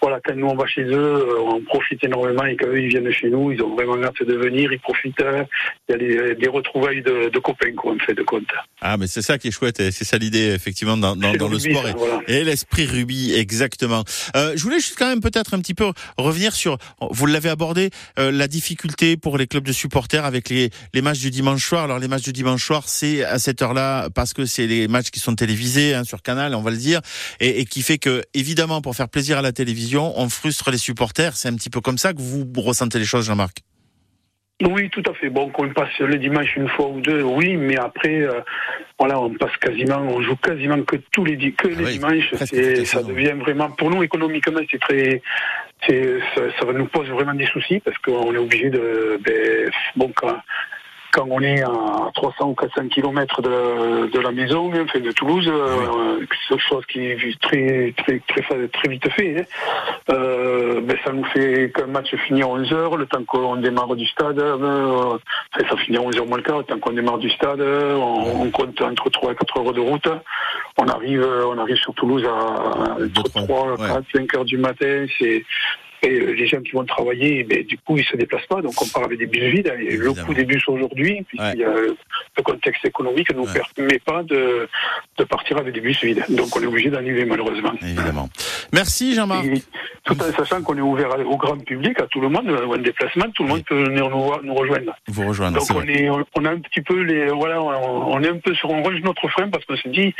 voilà, 0.00 0.20
quand 0.22 0.34
nous 0.36 0.48
on 0.48 0.54
va 0.54 0.66
chez 0.66 0.84
eux, 0.84 0.92
euh, 0.92 1.40
on 1.40 1.60
profite 1.62 2.04
énormément, 2.04 2.44
et 2.44 2.56
quand 2.56 2.66
eux 2.66 2.80
ils 2.80 2.88
viennent 2.88 3.10
chez 3.10 3.30
nous, 3.30 3.52
ils 3.52 3.62
ont 3.62 3.74
vraiment 3.74 4.02
hâte 4.02 4.22
de 4.22 4.34
venir, 4.34 4.70
ils 4.72 4.78
profitent. 4.78 5.20
euh, 5.20 5.44
Il 5.88 5.92
y 5.92 6.18
a 6.18 6.34
des, 6.34 6.48
retrouvailles 6.48 7.02
de, 7.02 7.38
copains, 7.38 7.72
quoi, 7.74 7.94
en 7.94 7.98
fait, 7.98 8.14
de 8.14 8.22
compte. 8.22 8.44
Ah, 8.82 8.96
mais 8.98 9.06
c'est 9.06 9.22
ça 9.22 9.38
qui 9.38 9.48
est 9.48 9.50
chouette, 9.50 9.80
et 9.80 9.90
c'est 9.90 10.04
ça 10.04 10.18
l'idée, 10.18 10.52
effectivement, 10.54 10.93
dans, 10.96 11.16
dans, 11.16 11.32
C'est 11.32 11.38
dans 11.38 11.48
le 11.48 11.56
rugby, 11.56 11.70
sport. 11.70 11.82
ça, 11.84 11.90
et- 11.90 11.94
voilà. 11.94 12.20
Et 12.28 12.44
l'esprit 12.44 12.86
rugby, 12.86 13.34
exactement. 13.34 14.04
Euh, 14.36 14.52
je 14.56 14.62
voulais 14.62 14.80
juste 14.80 14.96
quand 14.98 15.06
même 15.08 15.20
peut-être 15.20 15.54
un 15.54 15.58
petit 15.60 15.74
peu 15.74 15.90
revenir 16.16 16.54
sur, 16.54 16.78
vous 17.10 17.26
l'avez 17.26 17.48
abordé, 17.48 17.90
euh, 18.18 18.30
la 18.32 18.48
difficulté 18.48 19.16
pour 19.16 19.38
les 19.38 19.46
clubs 19.46 19.64
de 19.64 19.72
supporters 19.72 20.24
avec 20.24 20.48
les, 20.48 20.70
les 20.92 21.02
matchs 21.02 21.20
du 21.20 21.30
dimanche 21.30 21.66
soir. 21.66 21.84
Alors 21.84 21.98
les 21.98 22.08
matchs 22.08 22.22
du 22.22 22.32
dimanche 22.32 22.64
soir, 22.64 22.84
c'est 22.86 23.24
à 23.24 23.38
cette 23.38 23.60
heure-là 23.62 24.08
parce 24.14 24.32
que 24.32 24.46
c'est 24.46 24.66
les 24.66 24.88
matchs 24.88 25.10
qui 25.10 25.20
sont 25.20 25.34
télévisés 25.34 25.94
hein, 25.94 26.04
sur 26.04 26.22
Canal, 26.22 26.54
on 26.54 26.62
va 26.62 26.70
le 26.70 26.76
dire, 26.76 27.00
et, 27.40 27.60
et 27.60 27.64
qui 27.64 27.82
fait 27.82 27.98
que 27.98 28.22
évidemment 28.34 28.80
pour 28.82 28.94
faire 28.96 29.08
plaisir 29.08 29.38
à 29.38 29.42
la 29.42 29.52
télévision, 29.52 30.18
on 30.18 30.28
frustre 30.28 30.70
les 30.70 30.78
supporters. 30.78 31.36
C'est 31.36 31.48
un 31.48 31.54
petit 31.54 31.70
peu 31.70 31.80
comme 31.80 31.98
ça 31.98 32.12
que 32.12 32.20
vous 32.20 32.46
ressentez 32.56 32.98
les 32.98 33.04
choses, 33.04 33.26
Jean-Marc. 33.26 33.58
Oui, 34.62 34.88
tout 34.90 35.02
à 35.06 35.14
fait. 35.14 35.30
Bon, 35.30 35.50
qu'on 35.50 35.68
passe 35.70 35.98
le 35.98 36.16
dimanche 36.16 36.56
une 36.56 36.68
fois 36.68 36.86
ou 36.88 37.00
deux, 37.00 37.22
oui, 37.22 37.56
mais 37.56 37.76
après, 37.76 38.20
euh, 38.20 38.40
voilà, 38.98 39.20
on 39.20 39.30
passe 39.30 39.56
quasiment, 39.56 39.98
on 39.98 40.22
joue 40.22 40.36
quasiment 40.36 40.80
que 40.82 40.96
tous 41.10 41.24
les, 41.24 41.36
que 41.52 41.66
les 41.66 41.84
oui, 41.84 41.92
dimanches. 41.94 42.32
C'est, 42.36 42.84
ça 42.84 43.02
devient 43.02 43.34
vraiment, 43.36 43.70
pour 43.70 43.90
nous 43.90 44.04
économiquement, 44.04 44.60
c'est 44.70 44.80
très, 44.80 45.22
c'est, 45.86 46.20
ça, 46.34 46.42
ça 46.60 46.72
nous 46.72 46.86
pose 46.86 47.08
vraiment 47.08 47.34
des 47.34 47.46
soucis 47.46 47.80
parce 47.80 47.98
qu'on 47.98 48.32
est 48.32 48.38
obligé 48.38 48.70
de, 48.70 49.18
ben, 49.24 49.70
bon, 49.96 50.12
quand, 50.14 50.36
quand 51.14 51.28
on 51.30 51.40
est 51.40 51.62
à 51.62 52.10
300 52.14 52.48
ou 52.48 52.54
400 52.54 52.88
km 52.88 53.40
de, 53.40 54.10
de 54.10 54.18
la 54.18 54.32
maison, 54.32 54.72
enfin 54.82 54.98
de 54.98 55.12
Toulouse, 55.12 55.48
euh, 55.48 56.18
c'est 56.20 56.48
quelque 56.48 56.68
chose 56.68 56.84
qui 56.86 57.06
est 57.06 57.40
très 57.40 57.94
très 57.96 58.18
très, 58.26 58.68
très 58.68 58.88
vite 58.88 59.08
fait. 59.12 59.40
Hein. 59.40 59.44
Euh, 60.10 60.80
ben, 60.80 60.96
ça 61.04 61.12
nous 61.12 61.24
fait 61.26 61.72
qu'un 61.72 61.86
match 61.86 62.14
finit 62.26 62.42
à 62.42 62.48
11 62.48 62.68
h 62.68 62.96
le 62.96 63.06
temps 63.06 63.22
qu'on 63.24 63.56
démarre 63.56 63.94
du 63.94 64.06
stade, 64.06 64.40
euh, 64.40 65.16
ça 65.56 65.76
finit 65.76 65.98
à 65.98 66.00
11 66.00 66.16
h 66.16 66.26
moins 66.26 66.38
le 66.38 66.42
quart, 66.42 66.58
le 66.58 66.64
temps 66.64 66.78
qu'on 66.80 66.92
démarre 66.92 67.18
du 67.18 67.30
stade, 67.30 67.60
on, 67.60 68.42
on, 68.42 68.50
compte 68.50 68.80
entre 68.82 69.08
3 69.08 69.32
et 69.32 69.36
4 69.36 69.58
heures 69.58 69.72
de 69.72 69.80
route. 69.80 70.08
On 70.78 70.88
arrive, 70.88 71.24
on 71.46 71.58
arrive 71.58 71.76
sur 71.76 71.94
Toulouse 71.94 72.26
à 72.26 72.96
3, 73.46 73.76
4, 73.76 74.02
5 74.12 74.36
heures 74.36 74.44
du 74.44 74.58
matin. 74.58 75.06
C'est 75.18 75.44
et 76.04 76.20
euh, 76.20 76.32
les 76.32 76.46
gens 76.46 76.60
qui 76.60 76.72
vont 76.72 76.84
travailler, 76.84 77.46
mais 77.48 77.62
du 77.64 77.78
coup, 77.78 77.96
ils 77.96 78.04
se 78.04 78.16
déplacent 78.16 78.46
pas. 78.46 78.60
Donc, 78.62 78.74
on 78.80 78.86
part 78.86 79.04
avec 79.04 79.18
des 79.18 79.26
bus 79.26 79.44
vides. 79.44 79.72
Et 79.80 79.96
le 79.96 80.12
coût 80.12 80.34
des 80.34 80.44
bus 80.44 80.62
aujourd'hui, 80.68 81.24
puisqu'il 81.28 81.60
y 81.60 81.64
a 81.64 81.74
le 81.74 82.42
contexte 82.42 82.84
économique, 82.84 83.30
ne 83.32 83.38
nous 83.38 83.46
permet 83.46 83.98
pas 83.98 84.22
de, 84.22 84.68
de 85.18 85.24
partir 85.24 85.58
avec 85.58 85.74
des 85.74 85.80
bus 85.80 86.02
vides. 86.02 86.24
Donc, 86.28 86.54
on 86.56 86.62
est 86.62 86.66
obligé 86.66 86.90
d'annuler, 86.90 87.24
malheureusement. 87.24 87.72
Évidemment. 87.82 88.28
Merci, 88.72 89.14
Jean-Marc. 89.14 89.46
Tout 90.04 90.20
en 90.20 90.32
sachant 90.36 90.62
qu'on 90.62 90.76
est 90.76 90.82
ouvert 90.82 91.18
au 91.26 91.36
grand 91.36 91.58
public, 91.58 91.98
à 92.00 92.06
tout 92.06 92.20
le 92.20 92.28
monde, 92.28 92.50
en 92.50 92.76
déplacement, 92.76 93.26
tout 93.34 93.44
le 93.44 93.48
monde 93.48 93.64
peut 93.64 93.84
venir 93.84 94.10
nous, 94.10 94.30
nous 94.42 94.54
rejoindre. 94.54 94.94
Vous 95.08 95.26
rejoindre. 95.26 95.58
Donc, 95.58 95.68
on, 95.74 95.82
est, 95.82 96.08
on 96.08 96.44
a 96.44 96.50
un 96.50 96.58
petit 96.58 96.82
peu 96.82 97.00
les, 97.00 97.28
voilà, 97.28 97.62
on, 97.62 98.20
est 98.22 98.28
un 98.28 98.38
peu 98.38 98.54
sur, 98.54 98.70
on 98.70 98.82
range 98.82 99.00
notre 99.02 99.26
frein 99.28 99.48
parce 99.48 99.64
qu'on 99.64 99.76
se 99.76 99.88
dit, 99.88 100.14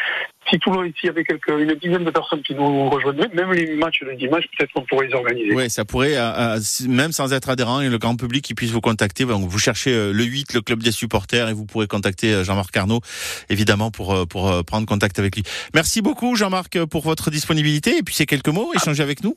si 0.54 0.60
tout 0.60 0.70
le 0.70 0.76
monde 0.76 0.92
ici 0.96 1.08
avait 1.08 1.24
une 1.48 1.74
dizaine 1.74 2.04
de 2.04 2.10
personnes 2.10 2.42
qui 2.42 2.54
nous 2.54 2.88
rejoindraient, 2.88 3.28
même 3.34 3.52
les 3.52 3.74
matchs 3.74 4.02
le 4.02 4.14
dimanche, 4.14 4.44
peut-être 4.56 4.72
qu'on 4.72 4.82
pourrait 4.82 5.08
les 5.08 5.14
organiser. 5.14 5.52
Oui, 5.52 5.68
ça 5.68 5.84
pourrait, 5.84 6.16
euh, 6.16 6.56
euh, 6.56 6.60
même 6.88 7.12
sans 7.12 7.32
être 7.32 7.48
adhérent, 7.48 7.80
et 7.80 7.88
le 7.88 7.98
grand 7.98 8.16
public 8.16 8.44
qui 8.44 8.54
puisse 8.54 8.70
vous 8.70 8.80
contacter. 8.80 9.24
Donc, 9.24 9.48
vous 9.48 9.58
cherchez 9.58 9.92
euh, 9.92 10.12
le 10.12 10.24
8, 10.24 10.54
le 10.54 10.60
club 10.60 10.82
des 10.82 10.92
supporters, 10.92 11.48
et 11.48 11.52
vous 11.52 11.66
pourrez 11.66 11.88
contacter 11.88 12.44
Jean-Marc 12.44 12.76
Arnaud, 12.76 13.00
évidemment, 13.48 13.90
pour, 13.90 14.28
pour 14.28 14.64
prendre 14.64 14.86
contact 14.86 15.18
avec 15.18 15.34
lui. 15.34 15.42
Merci 15.74 16.02
beaucoup, 16.02 16.36
Jean-Marc, 16.36 16.84
pour 16.84 17.02
votre 17.02 17.30
disponibilité, 17.30 17.98
et 17.98 18.02
puis 18.02 18.14
ces 18.14 18.26
quelques 18.26 18.48
mots, 18.48 18.70
échanger 18.74 19.02
avec 19.02 19.24
nous. 19.24 19.36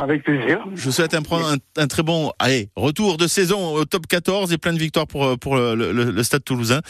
Avec 0.00 0.22
plaisir. 0.22 0.60
Je 0.74 0.84
vous 0.84 0.92
souhaite 0.92 1.14
un, 1.14 1.22
un, 1.76 1.86
très 1.88 2.02
bon 2.02 2.30
allez, 2.38 2.68
retour 2.76 3.16
de 3.16 3.26
saison 3.26 3.74
au 3.74 3.84
top 3.84 4.06
14 4.06 4.52
et 4.52 4.58
plein 4.58 4.72
de 4.72 4.78
victoires 4.78 5.08
pour, 5.08 5.38
pour 5.38 5.56
le, 5.56 5.74
le, 5.74 6.22
Stade 6.22 6.44
toulousain 6.44 6.80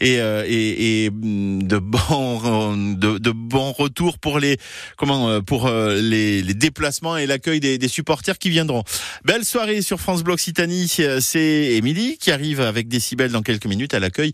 et, 0.00 0.20
euh, 0.20 0.44
et, 0.46 1.06
et, 1.06 1.10
de 1.10 1.78
bons 1.78 2.76
de, 2.96 3.30
bons 3.30 3.72
retours 3.72 4.18
pour 4.18 4.38
les 4.38 4.58
comment 4.96 5.30
euh, 5.30 5.40
pour 5.40 5.66
euh, 5.66 6.00
les, 6.00 6.42
les 6.42 6.54
déplacements 6.54 7.16
et 7.16 7.26
l'accueil 7.26 7.60
des, 7.60 7.78
des, 7.78 7.88
supporters 7.88 8.38
qui 8.38 8.50
viendront. 8.50 8.82
Belle 9.24 9.44
soirée 9.44 9.80
sur 9.80 9.98
France 10.00 10.22
Bloc 10.22 10.38
Citanie, 10.38 10.88
c'est 10.88 11.74
Émilie 11.74 12.18
qui 12.18 12.30
arrive 12.30 12.60
avec 12.60 12.88
Décibel 12.88 13.32
dans 13.32 13.42
quelques 13.42 13.66
minutes 13.66 13.94
à 13.94 14.00
l'accueil. 14.00 14.32